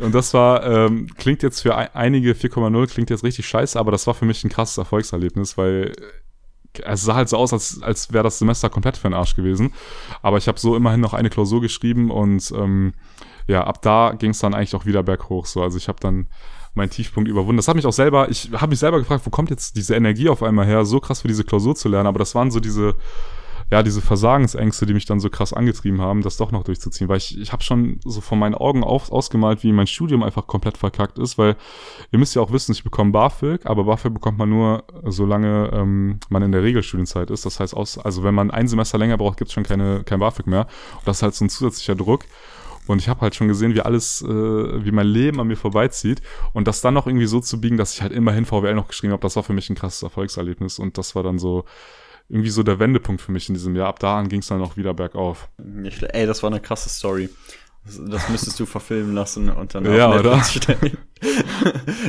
[0.00, 4.06] und das war, ähm, klingt jetzt für einige 4,0 klingt jetzt richtig scheiße, aber das
[4.06, 8.12] war für mich ein krasses Erfolgserlebnis, weil äh, es sah halt so aus, als, als
[8.12, 9.72] wäre das Semester komplett für den Arsch gewesen.
[10.22, 12.94] Aber ich habe so immerhin noch eine Klausur geschrieben und ähm,
[13.46, 15.46] ja, ab da ging es dann eigentlich auch wieder berghoch.
[15.46, 16.26] So, also ich habe dann
[16.74, 17.56] meinen Tiefpunkt überwunden.
[17.56, 20.28] Das hat mich auch selber, ich habe mich selber gefragt, wo kommt jetzt diese Energie
[20.28, 22.06] auf einmal her, so krass für diese Klausur zu lernen.
[22.06, 22.94] Aber das waren so diese,
[23.70, 27.08] ja, diese Versagensängste, die mich dann so krass angetrieben haben, das doch noch durchzuziehen.
[27.08, 30.46] Weil ich, ich habe schon so vor meinen Augen auf, ausgemalt, wie mein Studium einfach
[30.46, 31.56] komplett verkackt ist, weil
[32.12, 36.18] ihr müsst ja auch wissen, ich bekomme BAföG, aber BAföG bekommt man nur, solange ähm,
[36.28, 37.46] man in der Regelstudienzeit ist.
[37.46, 40.20] Das heißt, aus, also wenn man ein Semester länger braucht, gibt es schon keine, kein
[40.20, 40.66] BAföG mehr.
[40.98, 42.24] Und das ist halt so ein zusätzlicher Druck.
[42.86, 46.20] Und ich habe halt schon gesehen, wie alles, äh, wie mein Leben an mir vorbeizieht.
[46.52, 49.12] Und das dann noch irgendwie so zu biegen, dass ich halt immerhin VWL noch geschrieben
[49.12, 50.78] habe, das war für mich ein krasses Erfolgserlebnis.
[50.78, 51.64] Und das war dann so
[52.28, 53.88] irgendwie so der Wendepunkt für mich in diesem Jahr.
[53.88, 55.48] Ab da an ging es dann auch wieder bergauf.
[55.58, 57.28] Ey, das war eine krasse Story.
[57.84, 60.42] Das, müsstest du verfilmen lassen und dann ja, oder?
[60.42, 60.96] stellen.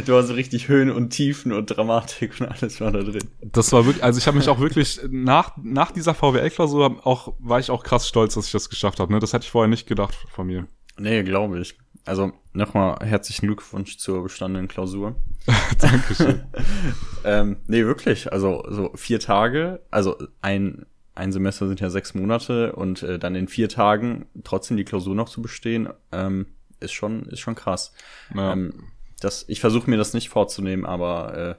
[0.05, 3.27] du hast so richtig Höhen und Tiefen und Dramatik und alles war da drin.
[3.41, 7.59] Das war wirklich, also ich habe mich auch wirklich nach nach dieser VWL-Klausur auch war
[7.59, 9.11] ich auch krass stolz, dass ich das geschafft habe.
[9.11, 9.19] Ne?
[9.19, 10.65] Das hätte ich vorher nicht gedacht von mir.
[10.97, 11.77] Nee, glaube ich.
[12.05, 15.15] Also nochmal herzlichen Glückwunsch zur bestandenen Klausur.
[15.79, 16.43] Dankeschön.
[17.25, 18.31] ähm, nee, wirklich.
[18.31, 20.85] Also so vier Tage, also ein
[21.15, 25.15] ein Semester sind ja sechs Monate und äh, dann in vier Tagen trotzdem die Klausur
[25.15, 26.47] noch zu bestehen, ähm,
[26.79, 27.93] ist schon, ist schon krass.
[28.33, 28.53] Ja.
[28.53, 31.55] Ähm, das, ich versuche mir das nicht vorzunehmen, aber äh,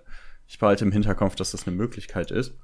[0.46, 2.54] ich behalte im Hinterkopf, dass das eine Möglichkeit ist.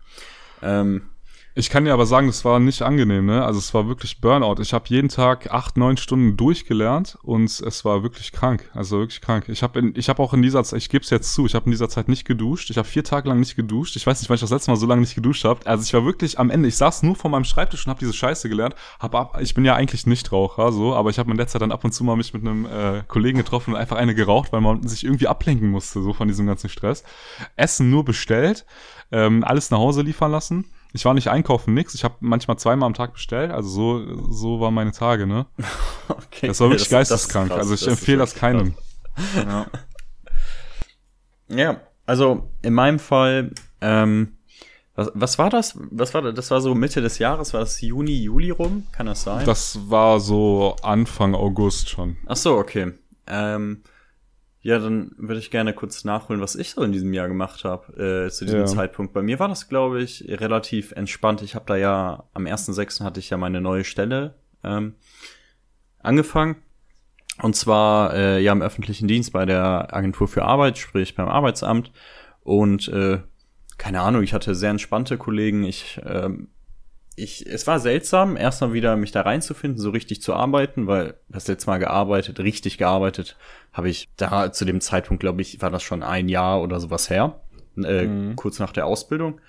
[0.63, 1.09] Ähm,
[1.55, 3.45] ich kann dir aber sagen, das war nicht angenehm, ne?
[3.45, 4.63] Also es war wirklich Burnout.
[4.63, 8.71] Ich habe jeden Tag acht, neun Stunden durchgelernt und es war wirklich krank.
[8.73, 9.49] Also wirklich krank.
[9.49, 11.67] Ich habe ich hab auch in dieser Zeit, ich gebe es jetzt zu, ich habe
[11.67, 12.71] in dieser Zeit nicht geduscht.
[12.71, 13.97] Ich habe vier Tage lang nicht geduscht.
[13.97, 15.67] Ich weiß nicht, wann ich das letzte Mal so lange nicht geduscht habe.
[15.67, 16.69] Also ich war wirklich am Ende.
[16.69, 18.75] Ich saß nur vor meinem Schreibtisch und habe diese Scheiße gelernt.
[18.99, 21.61] Hab ab, ich bin ja eigentlich nicht Raucher, so, aber ich habe in der Zeit
[21.61, 24.55] dann ab und zu mal mich mit einem äh, Kollegen getroffen und einfach eine geraucht,
[24.55, 27.05] weil man sich irgendwie ablenken musste, so von diesem ganzen Stress.
[27.57, 28.65] Essen nur bestellt,
[29.11, 31.95] ähm, alles nach Hause liefern lassen ich war nicht einkaufen, nix.
[31.95, 33.51] Ich habe manchmal zweimal am Tag bestellt.
[33.51, 35.47] Also so, so waren meine Tage, ne?
[36.09, 36.49] okay.
[36.49, 37.49] Das war wirklich das, geisteskrank.
[37.49, 38.75] Das also ich empfehle das keinem.
[39.37, 39.67] ja.
[41.49, 44.37] ja, also in meinem Fall, ähm,
[44.95, 45.79] was, was war das?
[45.91, 46.35] Was war das?
[46.35, 48.87] Das war so Mitte des Jahres, war das Juni, Juli rum?
[48.93, 49.47] Kann das sein?
[49.47, 52.19] Das war so Anfang August schon.
[52.27, 52.93] Ach so, okay.
[53.27, 53.83] Ähm,
[54.63, 58.27] ja, dann würde ich gerne kurz nachholen, was ich so in diesem Jahr gemacht habe,
[58.27, 58.67] äh, zu diesem ja.
[58.67, 59.13] Zeitpunkt.
[59.13, 61.43] Bei mir war das, glaube ich, relativ entspannt.
[61.43, 63.03] Ich habe da ja, am 1.6.
[63.03, 64.95] hatte ich ja meine neue Stelle ähm,
[65.99, 66.57] angefangen.
[67.41, 71.91] Und zwar äh, ja im öffentlichen Dienst bei der Agentur für Arbeit, sprich beim Arbeitsamt.
[72.45, 73.19] Und äh,
[73.79, 75.65] keine Ahnung, ich hatte sehr entspannte Kollegen.
[75.65, 76.49] Ich ähm,
[77.17, 81.49] ich, es war seltsam, erstmal wieder mich da reinzufinden, so richtig zu arbeiten, weil das
[81.49, 83.37] letzte Mal gearbeitet, richtig gearbeitet,
[83.73, 87.11] habe ich da zu dem Zeitpunkt, glaube ich, war das schon ein Jahr oder sowas
[87.11, 87.41] her,
[87.77, 88.37] äh, mhm.
[88.37, 89.41] kurz nach der Ausbildung.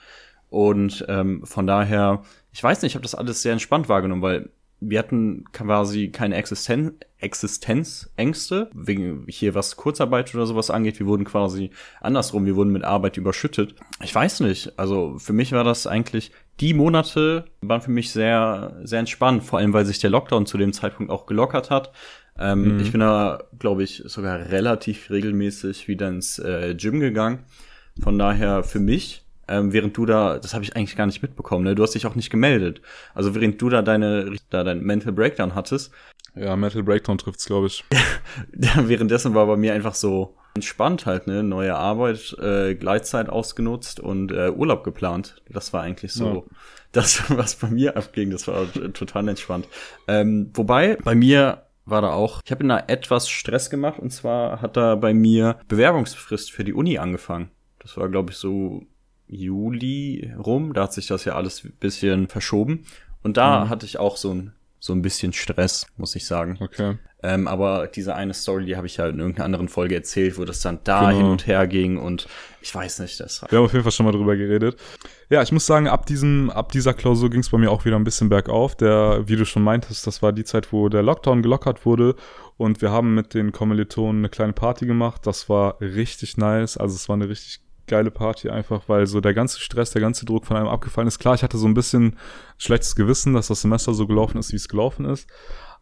[0.49, 4.49] Und ähm, von daher, ich weiß nicht, ich habe das alles sehr entspannt wahrgenommen, weil
[4.89, 10.99] wir hatten quasi keine Existen Existenzängste, wegen hier was Kurzarbeit oder sowas angeht.
[10.99, 11.71] Wir wurden quasi
[12.01, 13.75] andersrum, wir wurden mit Arbeit überschüttet.
[14.03, 18.79] Ich weiß nicht, also für mich war das eigentlich, die Monate waren für mich sehr,
[18.83, 21.91] sehr entspannt, vor allem weil sich der Lockdown zu dem Zeitpunkt auch gelockert hat.
[22.37, 22.79] Ähm, mhm.
[22.79, 27.43] Ich bin da, glaube ich, sogar relativ regelmäßig wieder ins äh, Gym gegangen.
[28.01, 31.65] Von daher für mich ähm, während du da, das habe ich eigentlich gar nicht mitbekommen,
[31.65, 31.75] ne?
[31.75, 32.81] Du hast dich auch nicht gemeldet.
[33.13, 35.91] Also während du da deine, da dein Mental Breakdown hattest.
[36.35, 37.83] Ja, Mental Breakdown trifft's, glaube ich.
[38.53, 41.43] währenddessen war bei mir einfach so entspannt halt, ne?
[41.43, 45.41] Neue Arbeit, äh, Gleitzeit ausgenutzt und äh, Urlaub geplant.
[45.49, 46.47] Das war eigentlich so.
[46.49, 46.57] Ja.
[46.91, 49.67] Das, was bei mir abging, das war total entspannt.
[50.07, 54.11] Ähm, wobei, bei mir war da auch, ich habe in da etwas Stress gemacht und
[54.11, 57.49] zwar hat da bei mir Bewerbungsfrist für die Uni angefangen.
[57.79, 58.83] Das war, glaube ich, so
[59.27, 60.73] Juli rum.
[60.73, 62.85] Da hat sich das ja alles ein bisschen verschoben.
[63.21, 63.69] Und da mhm.
[63.69, 66.57] hatte ich auch so ein, so ein bisschen Stress, muss ich sagen.
[66.61, 66.97] Okay.
[67.23, 70.43] Ähm, aber diese eine Story, die habe ich ja in irgendeiner anderen Folge erzählt, wo
[70.43, 71.17] das dann da Genau.
[71.17, 72.27] hin und her ging und
[72.61, 74.77] ich weiß nicht, das Wir haben auf jeden Fall schon mal drüber geredet.
[75.29, 77.95] Ja, ich muss sagen, ab diesem, ab dieser Klausur ging es bei mir auch wieder
[77.95, 78.75] ein bisschen bergauf.
[78.75, 82.15] Der, wie du schon meintest, das war die Zeit, wo der Lockdown gelockert wurde
[82.57, 85.25] und wir haben mit den Kommilitonen eine kleine Party gemacht.
[85.25, 86.77] Das war richtig nice.
[86.77, 90.25] Also es war eine richtig geile Party einfach, weil so der ganze Stress, der ganze
[90.25, 91.19] Druck von einem abgefallen ist.
[91.19, 92.17] Klar, ich hatte so ein bisschen
[92.57, 95.27] schlechtes Gewissen, dass das Semester so gelaufen ist, wie es gelaufen ist.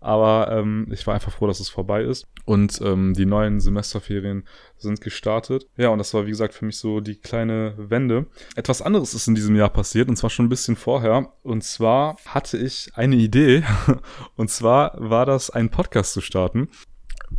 [0.01, 2.27] Aber ähm, ich war einfach froh, dass es vorbei ist.
[2.45, 4.45] Und ähm, die neuen Semesterferien
[4.77, 5.67] sind gestartet.
[5.77, 8.25] Ja, und das war, wie gesagt, für mich so die kleine Wende.
[8.55, 11.31] Etwas anderes ist in diesem Jahr passiert, und zwar schon ein bisschen vorher.
[11.43, 13.63] Und zwar hatte ich eine Idee.
[14.35, 16.69] Und zwar war das, einen Podcast zu starten.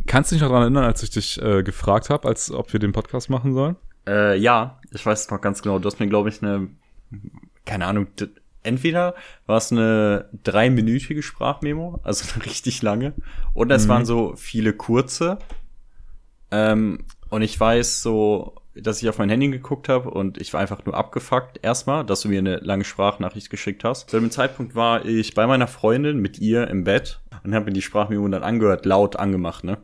[0.07, 2.79] Kannst du dich noch daran erinnern, als ich dich äh, gefragt habe, als ob wir
[2.79, 3.75] den Podcast machen sollen?
[4.07, 5.79] Äh, ja, ich weiß es noch ganz genau.
[5.79, 6.69] Du hast mir, glaube ich, eine,
[7.65, 8.07] keine Ahnung,
[8.63, 13.13] entweder war es eine dreiminütige Sprachmemo, also eine richtig lange,
[13.53, 13.89] oder es Mhm.
[13.89, 15.37] waren so viele kurze.
[16.51, 16.99] Ähm,
[17.29, 20.83] und ich weiß so, dass ich auf mein Handy geguckt habe und ich war einfach
[20.85, 24.09] nur abgefuckt erstmal, dass du mir eine lange Sprachnachricht geschickt hast.
[24.09, 27.73] Zu dem Zeitpunkt war ich bei meiner Freundin mit ihr im Bett und habe mir
[27.73, 29.77] die Sprachmemo dann angehört, laut angemacht, ne?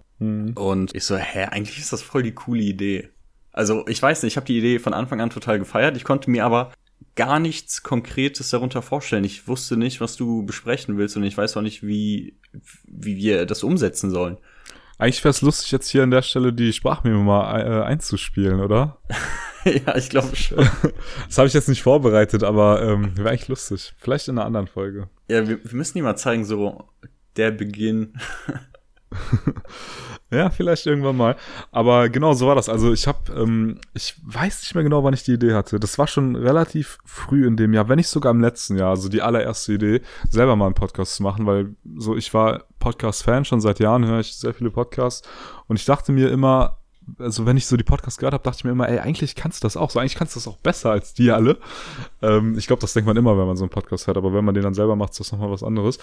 [0.56, 3.10] Und ich so, hä, eigentlich ist das voll die coole Idee.
[3.54, 5.96] Also ich weiß nicht, ich habe die Idee von Anfang an total gefeiert.
[5.98, 6.72] Ich konnte mir aber
[7.16, 9.24] gar nichts Konkretes darunter vorstellen.
[9.24, 12.38] Ich wusste nicht, was du besprechen willst und ich weiß auch nicht, wie,
[12.86, 14.38] wie wir das umsetzen sollen.
[14.98, 18.98] Eigentlich wäre es lustig, jetzt hier an der Stelle die Sprachmemo mal äh, einzuspielen, oder?
[19.66, 20.58] ja, ich glaube schon.
[21.28, 23.94] Das habe ich jetzt nicht vorbereitet, aber ähm, wäre eigentlich lustig.
[23.98, 25.10] Vielleicht in einer anderen Folge.
[25.30, 26.84] Ja, wir, wir müssen die mal zeigen, so
[27.38, 28.14] der Beginn.
[30.32, 31.36] Ja, vielleicht irgendwann mal.
[31.72, 32.70] Aber genau so war das.
[32.70, 35.80] Also ich habe, ähm, ich weiß nicht mehr genau, wann ich die Idee hatte.
[35.80, 38.92] Das war schon relativ früh in dem Jahr, wenn nicht sogar im letzten Jahr.
[38.92, 43.46] Also die allererste Idee, selber mal einen Podcast zu machen, weil so ich war Podcast-Fan
[43.46, 45.28] schon seit Jahren, höre ich sehr viele Podcasts
[45.68, 46.79] und ich dachte mir immer,
[47.18, 49.64] also wenn ich so die Podcasts gehört habe, dachte ich mir immer, ey, eigentlich kannst
[49.64, 51.58] du das auch so, eigentlich kannst du das auch besser als die alle.
[52.22, 54.46] Ähm, ich glaube, das denkt man immer, wenn man so einen Podcast hört, aber wenn
[54.46, 56.00] man den dann selber macht, ist das nochmal was anderes.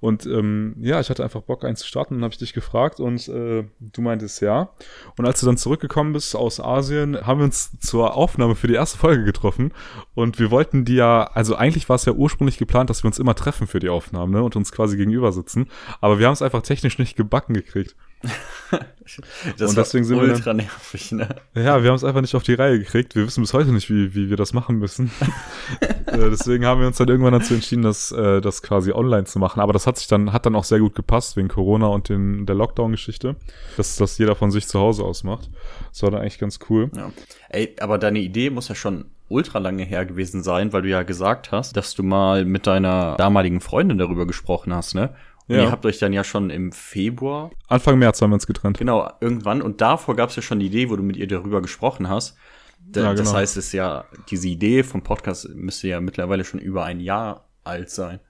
[0.00, 3.00] Und ähm, ja, ich hatte einfach Bock, einen zu starten und habe ich dich gefragt
[3.00, 4.70] und äh, du meintest ja.
[5.16, 8.74] Und als du dann zurückgekommen bist aus Asien, haben wir uns zur Aufnahme für die
[8.74, 9.72] erste Folge getroffen
[10.14, 13.18] und wir wollten die ja, also eigentlich war es ja ursprünglich geplant, dass wir uns
[13.18, 15.68] immer treffen für die Aufnahmen ne, und uns quasi gegenüber sitzen,
[16.00, 17.96] aber wir haben es einfach technisch nicht gebacken gekriegt.
[19.58, 21.28] Das Und deswegen sind war wir ultra nervig, ne?
[21.54, 23.16] Ja, wir haben es einfach nicht auf die Reihe gekriegt.
[23.16, 25.10] Wir wissen bis heute nicht, wie, wie wir das machen müssen.
[26.06, 29.38] äh, deswegen haben wir uns dann irgendwann dazu entschieden, das, äh, das quasi online zu
[29.40, 29.60] machen.
[29.60, 32.46] Aber das hat sich dann, hat dann auch sehr gut gepasst wegen Corona und den,
[32.46, 33.36] der Lockdown-Geschichte,
[33.76, 35.50] dass das jeder von sich zu Hause aus macht.
[35.90, 36.90] Das war dann eigentlich ganz cool.
[36.94, 37.10] Ja.
[37.48, 41.02] Ey, aber deine Idee muss ja schon ultra lange her gewesen sein, weil du ja
[41.04, 45.14] gesagt hast, dass du mal mit deiner damaligen Freundin darüber gesprochen hast, ne?
[45.50, 45.62] Und Ja.
[45.64, 48.78] ihr habt euch dann ja schon im Februar, Anfang März haben wir uns getrennt.
[48.78, 51.60] genau, irgendwann, und davor gab es ja schon die Idee, wo du mit ihr darüber
[51.60, 52.36] gesprochen hast.
[52.78, 53.36] D Ja, Das genau.
[53.38, 57.48] heißt, es ist ja, diese Idee vom Podcast müsste ja mittlerweile schon über ein Jahr
[57.64, 58.20] alt sein.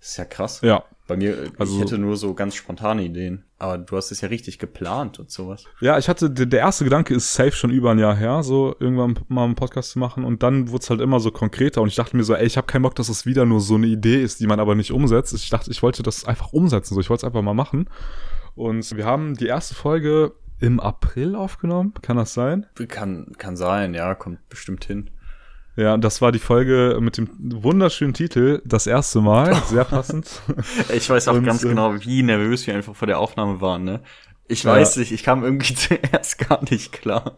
[0.00, 0.60] Das ist ja krass.
[0.62, 0.84] Ja.
[1.06, 3.44] Bei mir, Also- ich hätte nur so ganz spontane Ideen.
[3.58, 5.64] Aber du hast es ja richtig geplant und sowas.
[5.80, 9.18] Ja, ich hatte, der erste Gedanke ist safe schon über ein Jahr her, so irgendwann
[9.28, 11.94] mal einen Podcast zu machen und dann wurde es halt immer so konkreter und ich
[11.94, 14.20] dachte mir so, ey, ich habe keinen Bock, dass es wieder nur so eine Idee
[14.22, 15.32] ist, die man aber nicht umsetzt.
[15.34, 17.88] Ich dachte, ich wollte das einfach umsetzen, so ich wollte es einfach mal machen.
[18.54, 22.66] Und wir haben die erste Folge im April aufgenommen, kann das sein?
[22.88, 25.10] Kann, kann sein, ja, kommt bestimmt hin.
[25.76, 30.40] Ja, und das war die Folge mit dem wunderschönen Titel, das erste Mal, sehr passend.
[30.94, 33.84] Ich weiß auch Und, ganz äh, genau, wie nervös wir einfach vor der Aufnahme waren,
[33.84, 34.00] ne?
[34.48, 34.72] Ich Ja.
[34.72, 37.36] weiß nicht, ich kam irgendwie zuerst gar nicht klar.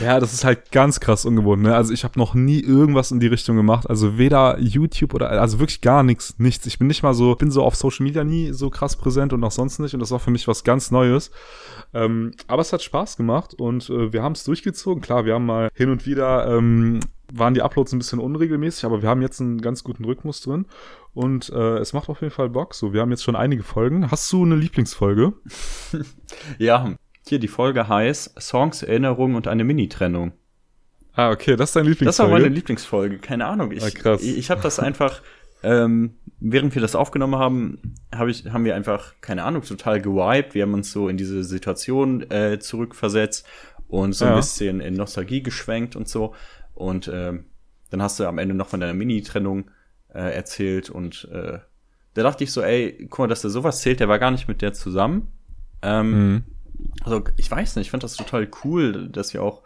[0.00, 1.74] Ja, das ist halt ganz krass ungewohnt, ne?
[1.74, 3.88] Also ich habe noch nie irgendwas in die Richtung gemacht.
[3.88, 6.66] Also weder YouTube oder also wirklich gar nichts, nichts.
[6.66, 9.42] Ich bin nicht mal so, bin so auf Social Media nie so krass präsent und
[9.44, 9.94] auch sonst nicht.
[9.94, 11.30] Und das war für mich was ganz Neues.
[11.94, 15.02] Ähm, aber es hat Spaß gemacht und äh, wir haben es durchgezogen.
[15.02, 17.00] Klar, wir haben mal hin und wieder ähm,
[17.32, 20.66] waren die Uploads ein bisschen unregelmäßig, aber wir haben jetzt einen ganz guten Rhythmus drin
[21.14, 22.74] und äh, es macht auf jeden Fall Bock.
[22.74, 24.10] So, wir haben jetzt schon einige Folgen.
[24.10, 25.32] Hast du eine Lieblingsfolge?
[26.58, 26.94] Ja,
[27.26, 30.32] hier die Folge heißt Songs, Erinnerungen und eine Mini-Trennung.
[31.12, 32.32] Ah, okay, das ist deine Das Lieblingsfolge.
[32.32, 33.72] war meine Lieblingsfolge, keine Ahnung.
[33.72, 34.22] Ich, Ah, krass.
[34.22, 35.22] ich, ich habe das einfach,
[35.62, 37.78] ähm, während wir das aufgenommen haben,
[38.14, 40.54] hab ich, haben wir einfach, keine Ahnung, total gewiped.
[40.54, 43.46] Wir haben uns so in diese Situation äh, zurückversetzt
[43.88, 44.36] und so ein Ja.
[44.36, 46.34] bisschen in Nostalgie geschwenkt und so.
[46.80, 47.44] Und ähm,
[47.90, 49.70] dann hast du am Ende noch von deiner Mini-Trennung
[50.14, 51.58] äh, erzählt und äh,
[52.14, 54.48] da dachte ich so, ey, guck mal, dass der sowas zählt, der war gar nicht
[54.48, 55.28] mit der zusammen.
[55.82, 56.44] Ähm, Mhm.
[57.04, 59.62] also ich weiß nicht, ich fand das total cool, dass wir auch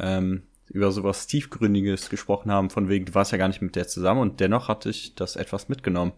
[0.00, 3.86] ähm, über sowas Tiefgründiges gesprochen haben, von wegen, du warst ja gar nicht mit der
[3.86, 6.12] zusammen und dennoch hatte ich das etwas mitgenommen.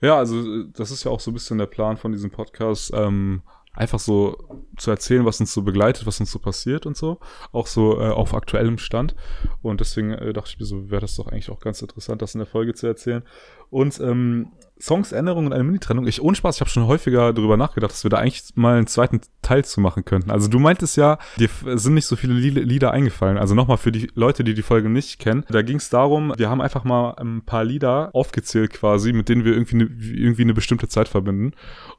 [0.00, 3.42] Ja, also das ist ja auch so ein bisschen der Plan von diesem Podcast, ähm,
[3.78, 4.36] einfach so
[4.76, 7.20] zu erzählen, was uns so begleitet, was uns so passiert und so,
[7.52, 9.14] auch so äh, auf aktuellem Stand.
[9.62, 12.34] Und deswegen äh, dachte ich mir so, wäre das doch eigentlich auch ganz interessant, das
[12.34, 13.22] in der Folge zu erzählen.
[13.70, 14.50] Und ähm,
[14.80, 16.06] Songs, Änderungen und eine Mini-Trennung.
[16.06, 18.86] Ich, ohne Spaß, ich habe schon häufiger darüber nachgedacht, dass wir da eigentlich mal einen
[18.86, 20.30] zweiten Teil zu machen könnten.
[20.30, 23.38] Also du meintest ja, dir sind nicht so viele Lieder eingefallen.
[23.38, 25.44] Also nochmal für die Leute, die die Folge nicht kennen.
[25.48, 29.44] Da ging es darum, wir haben einfach mal ein paar Lieder aufgezählt quasi, mit denen
[29.44, 31.52] wir irgendwie eine, irgendwie eine bestimmte Zeit verbinden.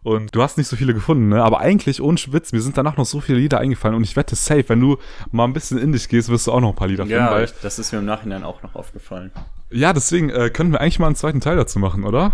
[0.03, 1.43] Und du hast nicht so viele gefunden, ne?
[1.43, 3.95] Aber eigentlich, ohne Witz, mir sind danach noch so viele Lieder eingefallen.
[3.95, 4.97] Und ich wette safe, wenn du
[5.31, 7.19] mal ein bisschen in dich gehst, wirst du auch noch ein paar Lieder finden.
[7.19, 9.31] Ja, das ist mir im Nachhinein auch noch aufgefallen.
[9.71, 12.33] Ja, deswegen äh, könnten wir eigentlich mal einen zweiten Teil dazu machen, oder?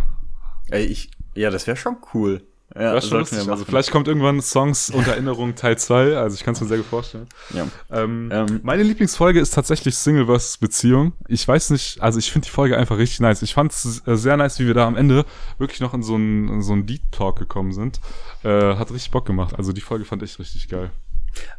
[0.69, 2.41] Ey, ich, ja, das wäre schon cool.
[2.73, 3.47] Ja, das schon lustig.
[3.47, 6.17] Also vielleicht kommt irgendwann Songs unter Erinnerung Teil 2.
[6.17, 7.27] Also ich kann es mir sehr gut vorstellen.
[7.53, 7.67] Ja.
[7.89, 10.57] Ähm, ähm, meine Lieblingsfolge ist tatsächlich Single vs.
[10.57, 11.13] Beziehung.
[11.29, 13.43] Ich weiß nicht, also ich finde die Folge einfach richtig nice.
[13.43, 15.25] Ich fand es äh, sehr nice, wie wir da am Ende
[15.57, 18.01] wirklich noch in so einen so Deep Talk gekommen sind.
[18.43, 19.55] Äh, hat richtig Bock gemacht.
[19.57, 20.91] Also die Folge fand ich richtig geil.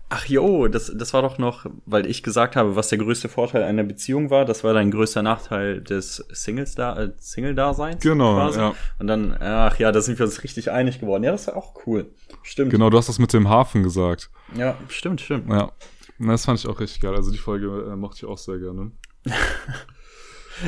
[0.09, 3.65] Ach jo, das, das war doch noch, weil ich gesagt habe, was der größte Vorteil
[3.65, 8.03] einer Beziehung war, das war dein größter Nachteil des Singles da, äh, Single-Daseins.
[8.03, 8.61] Genau, quasi.
[8.61, 8.75] ja.
[9.01, 11.25] Und dann, ach ja, da sind wir uns richtig einig geworden.
[11.25, 12.13] Ja, das ist auch cool.
[12.43, 12.71] Stimmt.
[12.71, 14.31] Genau, du hast das mit dem Hafen gesagt.
[14.57, 15.51] Ja, stimmt, stimmt.
[15.51, 15.73] Ja.
[16.19, 17.15] Das fand ich auch richtig geil.
[17.15, 18.93] Also die Folge äh, mochte ich auch sehr gerne.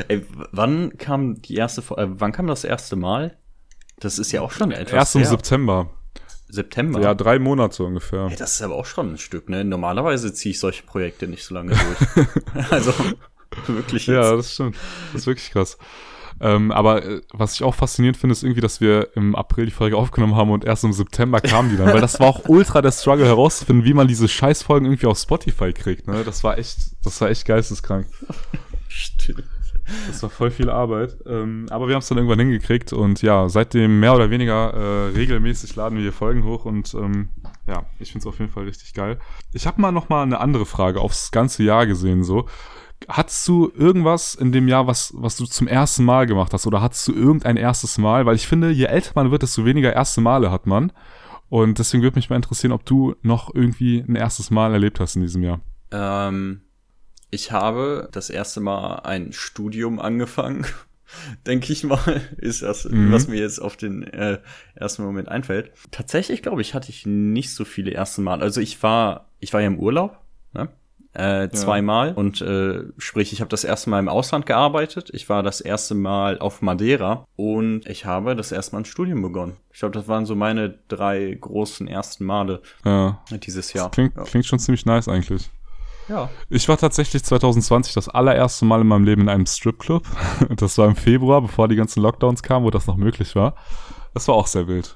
[0.07, 3.37] Ey, wann kam die erste, äh, wann kam das erste Mal?
[3.99, 4.93] Das ist ja auch schon etwas.
[4.93, 5.89] Erst im September.
[6.49, 6.99] September.
[7.01, 8.27] Ja, drei Monate ungefähr.
[8.27, 9.63] Hey, das ist aber auch schon ein Stück, ne?
[9.63, 12.27] Normalerweise ziehe ich solche Projekte nicht so lange durch.
[12.71, 12.93] also,
[13.67, 14.15] wirklich jetzt.
[14.15, 14.75] Ja, das stimmt.
[15.13, 15.77] Das ist wirklich krass.
[16.41, 19.71] Ähm, aber äh, was ich auch faszinierend finde, ist irgendwie, dass wir im April die
[19.71, 21.87] Folge aufgenommen haben und erst im September kamen die dann.
[21.87, 25.73] weil das war auch ultra der Struggle herauszufinden, wie man diese Scheißfolgen irgendwie auf Spotify
[25.73, 26.07] kriegt.
[26.07, 26.23] Ne?
[26.23, 28.07] Das war echt, das war echt geisteskrank.
[28.87, 29.43] Stimmt.
[30.07, 31.17] Das war voll viel Arbeit.
[31.25, 35.09] Ähm, aber wir haben es dann irgendwann hingekriegt und ja, seitdem mehr oder weniger äh,
[35.09, 37.29] regelmäßig laden wir hier Folgen hoch und ähm,
[37.67, 39.19] ja, ich finde es auf jeden Fall richtig geil.
[39.53, 42.47] Ich habe mal noch mal eine andere Frage aufs ganze Jahr gesehen so.
[43.07, 46.67] Hattest du irgendwas in dem Jahr, was, was du zum ersten Mal gemacht hast?
[46.67, 48.25] Oder hattest du irgendein erstes Mal?
[48.25, 50.91] Weil ich finde, je älter man wird, desto weniger erste Male hat man.
[51.47, 55.15] Und deswegen würde mich mal interessieren, ob du noch irgendwie ein erstes Mal erlebt hast
[55.15, 55.61] in diesem Jahr.
[55.91, 56.61] Ähm,
[57.31, 60.65] ich habe das erste Mal ein Studium angefangen,
[61.47, 63.11] denke ich mal, ist das, mhm.
[63.11, 64.39] was mir jetzt auf den äh,
[64.75, 65.71] ersten Moment einfällt.
[65.91, 68.41] Tatsächlich, glaube ich, hatte ich nicht so viele erste Mal.
[68.41, 70.19] Also ich war, ich war ja im Urlaub,
[70.53, 70.69] ne?
[71.11, 72.13] Äh, zweimal ja.
[72.13, 75.09] und äh, sprich, ich habe das erste Mal im Ausland gearbeitet.
[75.11, 79.23] Ich war das erste Mal auf Madeira und ich habe das erste Mal ein Studium
[79.23, 79.57] begonnen.
[79.73, 83.19] Ich glaube, das waren so meine drei großen ersten Male ja.
[83.43, 83.89] dieses Jahr.
[83.89, 84.23] Klingt, ja.
[84.23, 85.49] klingt schon ziemlich nice eigentlich.
[86.09, 86.29] Ja.
[86.49, 90.05] Ich war tatsächlich 2020 das allererste Mal in meinem Leben in einem Stripclub.
[90.55, 93.55] Das war im Februar, bevor die ganzen Lockdowns kamen, wo das noch möglich war.
[94.13, 94.95] Das war auch sehr wild.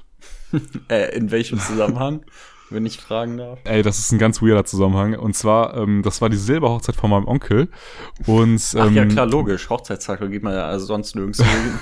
[0.89, 2.25] äh, in welchem Zusammenhang?
[2.73, 3.59] wenn ich fragen darf.
[3.63, 5.15] Ey, das ist ein ganz weirder Zusammenhang.
[5.15, 7.69] Und zwar, ähm, das war die Silberhochzeit von meinem Onkel.
[8.25, 9.69] Und, Ach ja, ähm, klar, logisch.
[9.69, 11.79] Hochzeitstag, geht man ja also sonst nirgends hin.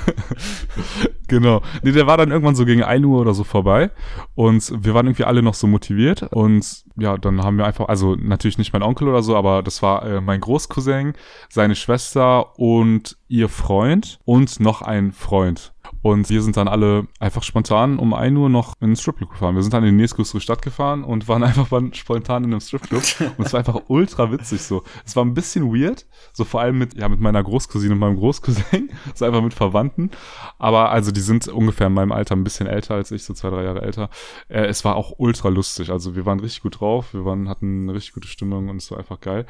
[1.27, 1.61] genau.
[1.83, 3.91] Nee, der war dann irgendwann so gegen 1 Uhr oder so vorbei.
[4.35, 6.23] Und wir waren irgendwie alle noch so motiviert.
[6.31, 9.81] Und ja, dann haben wir einfach, also natürlich nicht mein Onkel oder so, aber das
[9.81, 11.13] war äh, mein Großcousin,
[11.49, 15.70] seine Schwester und ihr Freund und noch ein Freund.
[16.01, 19.55] Und wir sind dann alle einfach spontan um 1 Uhr noch in den Stripclub gefahren.
[19.55, 23.03] Wir sind dann in die nächstgrößere Stadt gefahren und waren einfach spontan in einem Stripclub.
[23.37, 24.83] Und es war einfach ultra witzig so.
[25.05, 28.17] Es war ein bisschen weird, so vor allem mit, ja, mit meiner Großcousine und meinem
[28.17, 30.11] Großcousin, so einfach mit Verwandten.
[30.57, 33.49] Aber also die sind ungefähr in meinem Alter ein bisschen älter als ich, so zwei,
[33.49, 34.09] drei Jahre älter.
[34.47, 35.91] Äh, es war auch ultra lustig.
[35.91, 38.89] Also wir waren richtig gut drauf, wir waren, hatten eine richtig gute Stimmung und es
[38.91, 39.45] war einfach geil.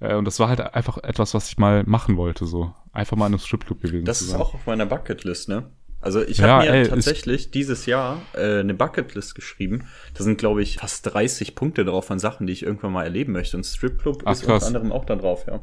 [0.00, 2.74] Äh, und das war halt einfach etwas, was ich mal machen wollte, so.
[2.92, 5.70] Einfach mal in einem Stripclub gewesen Das ist auch auf meiner Bucketlist, ne?
[6.02, 9.86] Also ich habe ja, mir ey, tatsächlich dieses Jahr äh, eine Bucketlist geschrieben.
[10.14, 13.32] Da sind, glaube ich, fast 30 Punkte drauf von Sachen, die ich irgendwann mal erleben
[13.32, 13.56] möchte.
[13.56, 14.64] Und Stripclub ist krass.
[14.64, 15.60] unter anderem auch da drauf, ja.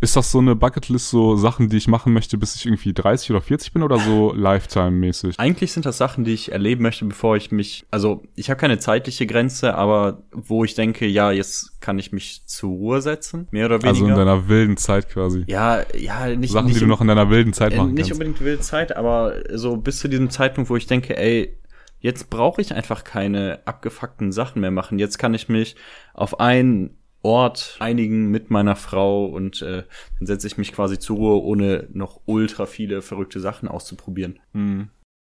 [0.00, 3.32] Ist das so eine Bucketlist, so Sachen, die ich machen möchte, bis ich irgendwie 30
[3.32, 5.40] oder 40 bin oder so Lifetime-mäßig?
[5.40, 8.78] Eigentlich sind das Sachen, die ich erleben möchte, bevor ich mich, also ich habe keine
[8.78, 13.66] zeitliche Grenze, aber wo ich denke, ja, jetzt kann ich mich zur Ruhe setzen, mehr
[13.66, 13.88] oder weniger.
[13.88, 15.44] Also in deiner wilden Zeit quasi.
[15.48, 18.12] Ja, ja, nicht Sachen, nicht die du noch in deiner wilden Zeit machen Nicht kannst.
[18.12, 21.58] unbedingt wilde Zeit, aber so bis zu diesem Zeitpunkt, wo ich denke, ey,
[22.00, 24.98] jetzt brauche ich einfach keine abgefuckten Sachen mehr machen.
[25.00, 25.74] Jetzt kann ich mich
[26.14, 29.84] auf ein Ort einigen mit meiner Frau und äh,
[30.18, 34.38] dann setze ich mich quasi zur Ruhe, ohne noch ultra viele verrückte Sachen auszuprobieren.
[34.52, 34.90] Mhm.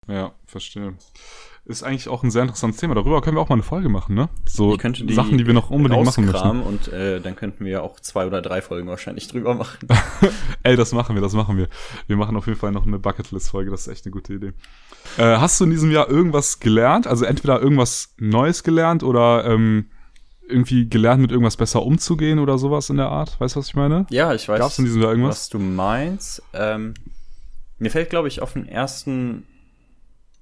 [0.10, 0.96] Ja, verstehe.
[1.66, 2.96] ist eigentlich auch ein sehr interessantes Thema.
[2.96, 4.28] Darüber können wir auch mal eine Folge machen, ne?
[4.48, 6.62] So die Sachen, die wir noch unbedingt machen müssen.
[6.64, 9.88] Und äh, dann könnten wir auch zwei oder drei Folgen wahrscheinlich drüber machen.
[10.64, 11.68] Ey, das machen wir, das machen wir.
[12.08, 14.54] Wir machen auf jeden Fall noch eine Bucketlist-Folge, das ist echt eine gute Idee.
[15.18, 17.06] Äh, hast du in diesem Jahr irgendwas gelernt?
[17.06, 19.92] Also entweder irgendwas Neues gelernt oder ähm,
[20.50, 23.40] irgendwie gelernt, mit irgendwas besser umzugehen oder sowas in der Art?
[23.40, 24.06] Weißt du, was ich meine?
[24.10, 24.60] Ja, ich weiß.
[24.60, 25.36] Gab's in diesem Jahr irgendwas?
[25.36, 26.44] Was du meinst.
[26.54, 26.94] Ähm,
[27.78, 29.46] mir fällt, glaube ich, auf den ersten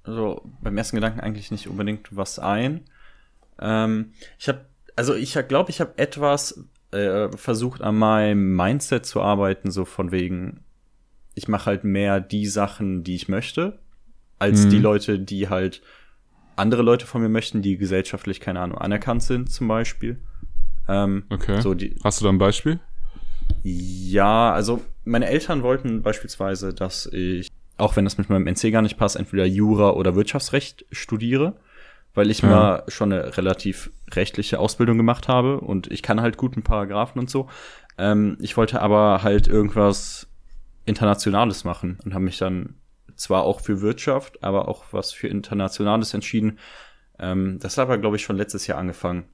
[0.08, 2.80] also beim ersten Gedanken eigentlich nicht unbedingt was ein.
[3.60, 4.64] Ähm, ich habe,
[4.96, 10.10] also ich glaube, ich habe etwas äh, versucht an meinem Mindset zu arbeiten, so von
[10.10, 10.60] wegen,
[11.34, 13.78] ich mache halt mehr die Sachen, die ich möchte,
[14.38, 14.70] als mhm.
[14.70, 15.82] die Leute, die halt
[16.58, 20.18] andere Leute von mir möchten, die gesellschaftlich, keine Ahnung, anerkannt sind, zum Beispiel.
[20.88, 21.60] Ähm, okay.
[21.60, 22.80] So die, Hast du da ein Beispiel?
[23.62, 27.48] Ja, also meine Eltern wollten beispielsweise, dass ich
[27.78, 31.54] auch wenn das mit meinem NC gar nicht passt, entweder Jura oder Wirtschaftsrecht studiere,
[32.12, 32.48] weil ich ja.
[32.48, 37.30] mal schon eine relativ rechtliche Ausbildung gemacht habe und ich kann halt guten Paragraphen und
[37.30, 37.48] so.
[37.96, 40.26] Ähm, ich wollte aber halt irgendwas
[40.84, 42.74] Internationales machen und habe mich dann
[43.18, 46.58] zwar auch für Wirtschaft, aber auch was für Internationales entschieden.
[47.18, 49.24] Ähm, das hat aber, glaube ich, schon letztes Jahr angefangen.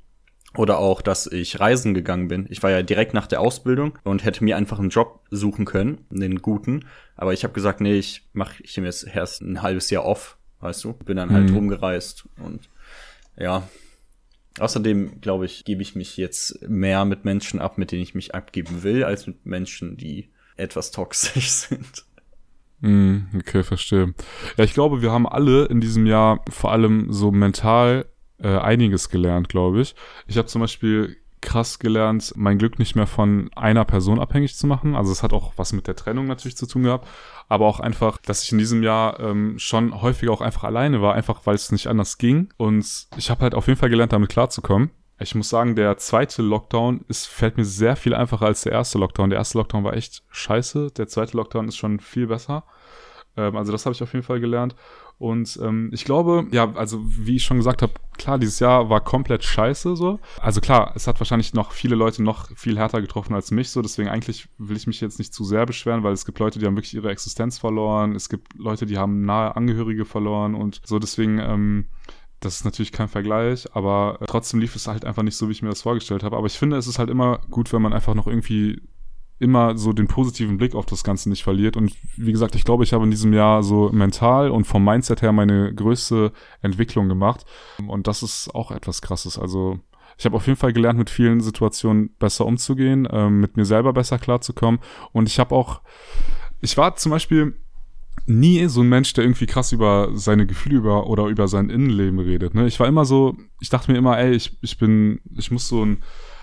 [0.56, 2.46] Oder auch, dass ich reisen gegangen bin.
[2.48, 6.06] Ich war ja direkt nach der Ausbildung und hätte mir einfach einen Job suchen können,
[6.12, 6.86] einen guten.
[7.16, 10.38] Aber ich habe gesagt, nee, ich mache ich mir jetzt erst ein halbes Jahr off,
[10.60, 10.92] weißt du.
[10.92, 11.56] Bin dann halt mhm.
[11.56, 12.68] rumgereist und
[13.36, 13.68] ja.
[14.60, 18.36] Außerdem, glaube ich, gebe ich mich jetzt mehr mit Menschen ab, mit denen ich mich
[18.36, 22.04] abgeben will, als mit Menschen, die etwas toxisch sind.
[22.80, 24.14] Mhm, okay, verstehe.
[24.56, 28.06] Ja, ich glaube, wir haben alle in diesem Jahr vor allem so mental
[28.38, 29.94] äh, einiges gelernt, glaube ich.
[30.26, 34.66] Ich habe zum Beispiel krass gelernt, mein Glück nicht mehr von einer Person abhängig zu
[34.66, 34.96] machen.
[34.96, 37.06] Also es hat auch was mit der Trennung natürlich zu tun gehabt,
[37.48, 41.14] aber auch einfach, dass ich in diesem Jahr ähm, schon häufig auch einfach alleine war,
[41.14, 42.48] einfach weil es nicht anders ging.
[42.56, 44.90] Und ich habe halt auf jeden Fall gelernt, damit klarzukommen.
[45.18, 48.98] Ich muss sagen, der zweite Lockdown ist, fällt mir sehr viel einfacher als der erste
[48.98, 49.30] Lockdown.
[49.30, 50.90] Der erste Lockdown war echt scheiße.
[50.96, 52.64] Der zweite Lockdown ist schon viel besser.
[53.36, 54.74] Ähm, also das habe ich auf jeden Fall gelernt.
[55.18, 59.00] Und ähm, ich glaube, ja, also wie ich schon gesagt habe, klar, dieses Jahr war
[59.00, 60.18] komplett scheiße so.
[60.40, 63.80] Also klar, es hat wahrscheinlich noch viele Leute noch viel härter getroffen als mich so.
[63.80, 66.66] Deswegen eigentlich will ich mich jetzt nicht zu sehr beschweren, weil es gibt Leute, die
[66.66, 68.16] haben wirklich ihre Existenz verloren.
[68.16, 70.98] Es gibt Leute, die haben nahe Angehörige verloren und so.
[70.98, 71.86] Deswegen, ähm,
[72.40, 75.62] das ist natürlich kein Vergleich, aber trotzdem lief es halt einfach nicht so, wie ich
[75.62, 76.36] mir das vorgestellt habe.
[76.36, 78.82] Aber ich finde, es ist halt immer gut, wenn man einfach noch irgendwie
[79.38, 81.76] immer so den positiven Blick auf das Ganze nicht verliert.
[81.76, 85.22] Und wie gesagt, ich glaube, ich habe in diesem Jahr so mental und vom Mindset
[85.22, 86.32] her meine größte
[86.62, 87.44] Entwicklung gemacht.
[87.86, 89.38] Und das ist auch etwas Krasses.
[89.38, 89.80] Also
[90.16, 93.92] ich habe auf jeden Fall gelernt, mit vielen Situationen besser umzugehen, äh, mit mir selber
[93.92, 94.80] besser klarzukommen.
[95.12, 95.82] Und ich habe auch,
[96.60, 97.56] ich war zum Beispiel
[98.26, 102.18] nie so ein Mensch, der irgendwie krass über seine Gefühle über oder über sein Innenleben
[102.18, 102.54] redet.
[102.54, 102.66] Ne?
[102.66, 105.84] Ich war immer so, ich dachte mir immer, ey, ich, ich bin, ich muss so
[105.84, 105.98] ein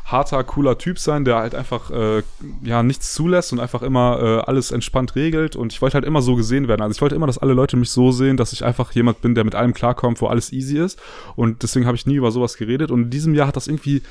[0.05, 2.23] harter, cooler Typ sein, der halt einfach äh,
[2.63, 5.55] ja nichts zulässt und einfach immer äh, alles entspannt regelt.
[5.55, 6.81] Und ich wollte halt immer so gesehen werden.
[6.81, 9.35] Also ich wollte immer, dass alle Leute mich so sehen, dass ich einfach jemand bin,
[9.35, 10.99] der mit allem klarkommt, wo alles easy ist.
[11.35, 12.91] Und deswegen habe ich nie über sowas geredet.
[12.91, 14.01] Und in diesem Jahr hat das irgendwie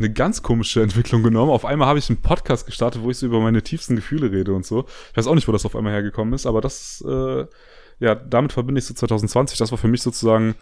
[0.00, 1.50] eine ganz komische Entwicklung genommen.
[1.50, 4.52] Auf einmal habe ich einen Podcast gestartet, wo ich so über meine tiefsten Gefühle rede
[4.52, 4.86] und so.
[5.10, 7.46] Ich weiß auch nicht, wo das auf einmal hergekommen ist, aber das, äh,
[8.00, 9.58] ja, damit verbinde ich so 2020.
[9.58, 10.54] Das war für mich sozusagen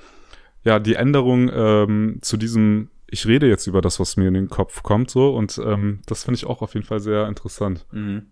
[0.64, 4.48] ja die Änderung ähm, zu diesem ich rede jetzt über das, was mir in den
[4.48, 7.86] Kopf kommt, so und ähm, das finde ich auch auf jeden Fall sehr interessant.
[7.90, 8.26] Mhm.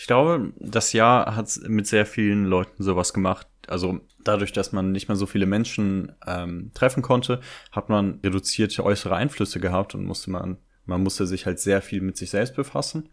[0.00, 3.48] Ich glaube, das Jahr hat mit sehr vielen Leuten sowas gemacht.
[3.66, 7.40] Also dadurch, dass man nicht mehr so viele Menschen ähm, treffen konnte,
[7.72, 12.00] hat man reduzierte äußere Einflüsse gehabt und musste man, man musste sich halt sehr viel
[12.00, 13.08] mit sich selbst befassen.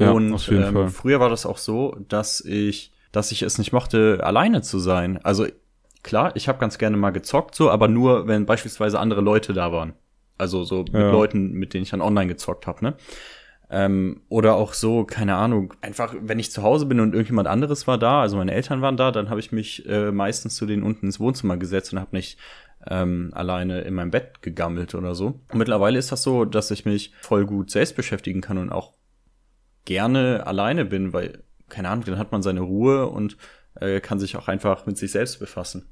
[0.00, 4.18] Ja, und ähm, früher war das auch so, dass ich, dass ich es nicht mochte,
[4.24, 5.20] alleine zu sein.
[5.22, 5.46] Also
[6.02, 9.70] klar, ich habe ganz gerne mal gezockt, so, aber nur, wenn beispielsweise andere Leute da
[9.70, 9.92] waren.
[10.36, 11.12] Also so mit ja.
[11.12, 12.96] Leuten, mit denen ich dann online gezockt habe, ne?
[13.70, 17.86] Ähm, oder auch so, keine Ahnung, einfach, wenn ich zu Hause bin und irgendjemand anderes
[17.86, 20.82] war da, also meine Eltern waren da, dann habe ich mich äh, meistens zu denen
[20.82, 22.38] unten ins Wohnzimmer gesetzt und habe nicht
[22.86, 25.40] ähm, alleine in meinem Bett gegammelt oder so.
[25.52, 28.94] Und mittlerweile ist das so, dass ich mich voll gut selbst beschäftigen kann und auch
[29.84, 33.36] gerne alleine bin, weil, keine Ahnung, dann hat man seine Ruhe und
[33.74, 35.90] äh, kann sich auch einfach mit sich selbst befassen.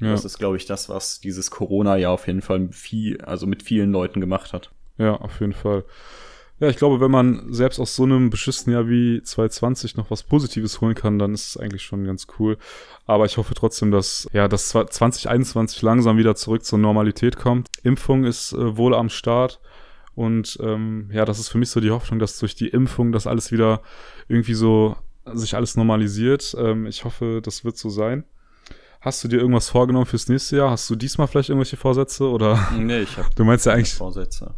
[0.00, 0.10] Ja.
[0.10, 3.62] Das ist, glaube ich, das, was dieses Corona ja auf jeden Fall viel, also mit
[3.62, 4.72] vielen Leuten gemacht hat.
[4.98, 5.84] Ja, auf jeden Fall.
[6.60, 10.22] Ja, ich glaube, wenn man selbst aus so einem beschissenen Jahr wie 2020 noch was
[10.22, 12.58] Positives holen kann, dann ist es eigentlich schon ganz cool.
[13.06, 17.68] Aber ich hoffe trotzdem, dass, ja, dass 2021 langsam wieder zurück zur Normalität kommt.
[17.82, 19.60] Impfung ist äh, wohl am Start.
[20.14, 23.26] Und ähm, ja, das ist für mich so die Hoffnung, dass durch die Impfung das
[23.26, 23.82] alles wieder
[24.28, 24.96] irgendwie so
[25.32, 26.54] sich alles normalisiert.
[26.56, 28.24] Ähm, ich hoffe, das wird so sein.
[29.00, 30.70] Hast du dir irgendwas vorgenommen fürs nächste Jahr?
[30.70, 32.68] Hast du diesmal vielleicht irgendwelche Vorsätze oder?
[32.78, 34.54] Nee, ich habe Du meinst ja eigentlich, Vorsätze.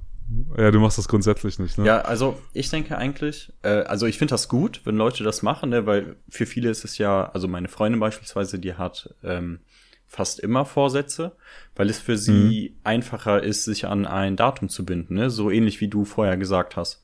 [0.56, 1.86] Ja, du machst das grundsätzlich nicht, ne?
[1.86, 5.70] Ja, also ich denke eigentlich, äh, also ich finde das gut, wenn Leute das machen,
[5.70, 9.60] ne, weil für viele ist es ja, also meine Freundin beispielsweise, die hat ähm,
[10.06, 11.32] fast immer Vorsätze,
[11.74, 15.30] weil es für sie einfacher ist, sich an ein Datum zu binden, ne?
[15.30, 17.02] so ähnlich wie du vorher gesagt hast.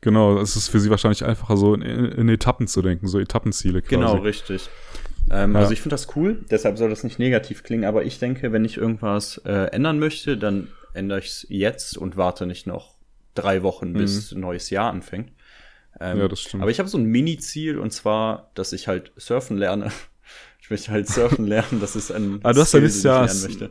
[0.00, 3.80] Genau, es ist für sie wahrscheinlich einfacher, so in, in Etappen zu denken, so Etappenziele
[3.82, 3.94] quasi.
[3.94, 4.68] Genau, richtig.
[5.30, 5.60] Ähm, Ja.
[5.60, 8.64] Also ich finde das cool, deshalb soll das nicht negativ klingen, aber ich denke, wenn
[8.64, 12.96] ich irgendwas äh, ändern möchte, dann ändere ich es jetzt und warte nicht noch
[13.34, 15.32] drei Wochen, bis ein neues Jahr anfängt.
[16.00, 16.22] Ähm, Mhm.
[16.22, 16.62] Ja, das stimmt.
[16.62, 19.90] Aber ich habe so ein Mini-Ziel und zwar, dass ich halt surfen lerne.
[20.64, 23.42] Ich möchte halt surfen lernen, das ist ein Ah, du hast ja nächstes Jahr- lernen
[23.42, 23.70] möchte.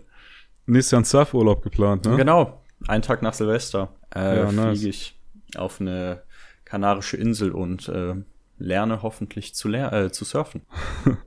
[0.66, 2.18] Nächstes Jahr einen Surfurlaub geplant, ne?
[2.18, 4.78] Genau, einen Tag nach Silvester äh, Ja, nice.
[4.80, 5.18] fliege ich
[5.56, 6.22] auf eine
[6.66, 8.16] kanarische Insel und äh,
[8.60, 10.64] lerne hoffentlich zu, ler äh, zu surfen.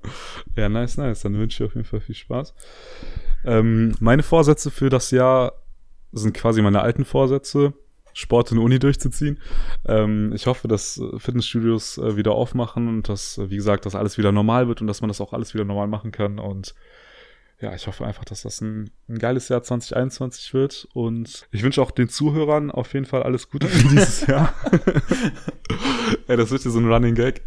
[0.54, 1.22] Ja, nice, nice.
[1.22, 2.54] Dann wünsche ich auf jeden Fall viel Spaß.
[3.44, 5.54] Ähm, meine Vorsätze für das Jahr
[6.14, 7.74] sind quasi meine alten Vorsätze,
[8.14, 9.40] Sport in der Uni durchzuziehen.
[9.86, 13.94] Ähm, ich hoffe, dass äh, Fitnessstudios äh, wieder aufmachen und dass, äh, wie gesagt, dass
[13.94, 16.38] alles wieder normal wird und dass man das auch alles wieder normal machen kann.
[16.38, 16.74] Und
[17.60, 20.88] ja, ich hoffe einfach, dass das ein, ein geiles Jahr 2021 wird.
[20.92, 24.52] Und ich wünsche auch den Zuhörern auf jeden Fall alles Gute für dieses Jahr.
[26.26, 27.42] Ey, das wird hier so ein Running Gag.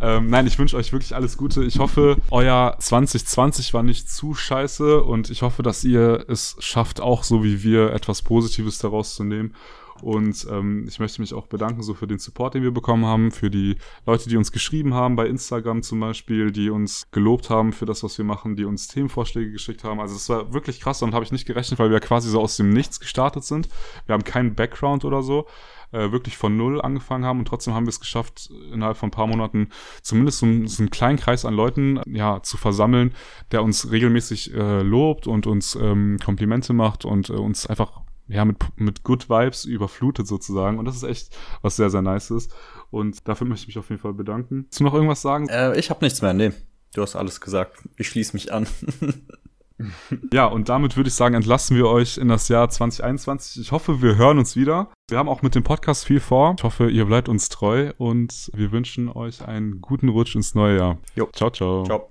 [0.00, 1.64] Ähm, nein, ich wünsche euch wirklich alles Gute.
[1.64, 7.00] Ich hoffe, euer 2020 war nicht zu scheiße und ich hoffe, dass ihr es schafft,
[7.00, 9.54] auch so wie wir etwas Positives daraus zu nehmen.
[10.02, 13.30] Und ähm, ich möchte mich auch bedanken so für den Support, den wir bekommen haben,
[13.30, 13.76] für die
[14.06, 18.02] Leute, die uns geschrieben haben, bei Instagram zum Beispiel, die uns gelobt haben für das,
[18.02, 20.00] was wir machen, die uns Themenvorschläge geschickt haben.
[20.00, 22.56] Also es war wirklich krass und habe ich nicht gerechnet, weil wir quasi so aus
[22.56, 23.68] dem Nichts gestartet sind.
[24.06, 25.46] Wir haben keinen Background oder so
[25.92, 29.12] äh, wirklich von null angefangen haben und trotzdem haben wir es geschafft, innerhalb von ein
[29.12, 29.68] paar Monaten
[30.02, 33.14] zumindest so, einen- so einen kleinen Kreis an Leuten ja, zu versammeln,
[33.52, 38.44] der uns regelmäßig äh, lobt und uns ähm, Komplimente macht und äh, uns einfach ja,
[38.44, 40.78] mit, mit Good Vibes überflutet sozusagen.
[40.78, 42.54] Und das ist echt was sehr, sehr nice ist.
[42.90, 44.64] Und dafür möchte ich mich auf jeden Fall bedanken.
[44.64, 45.48] Willst du noch irgendwas sagen?
[45.48, 46.52] Äh, ich habe nichts mehr, nee.
[46.94, 47.76] Du hast alles gesagt.
[47.96, 48.66] Ich schließe mich an.
[50.32, 53.60] Ja, und damit würde ich sagen, entlassen wir euch in das Jahr 2021.
[53.62, 54.88] Ich hoffe, wir hören uns wieder.
[55.08, 56.54] Wir haben auch mit dem Podcast viel vor.
[56.58, 60.78] Ich hoffe, ihr bleibt uns treu und wir wünschen euch einen guten Rutsch ins neue
[60.78, 60.98] Jahr.
[61.14, 61.28] Jo.
[61.32, 61.84] Ciao, ciao.
[61.84, 62.04] Ciao.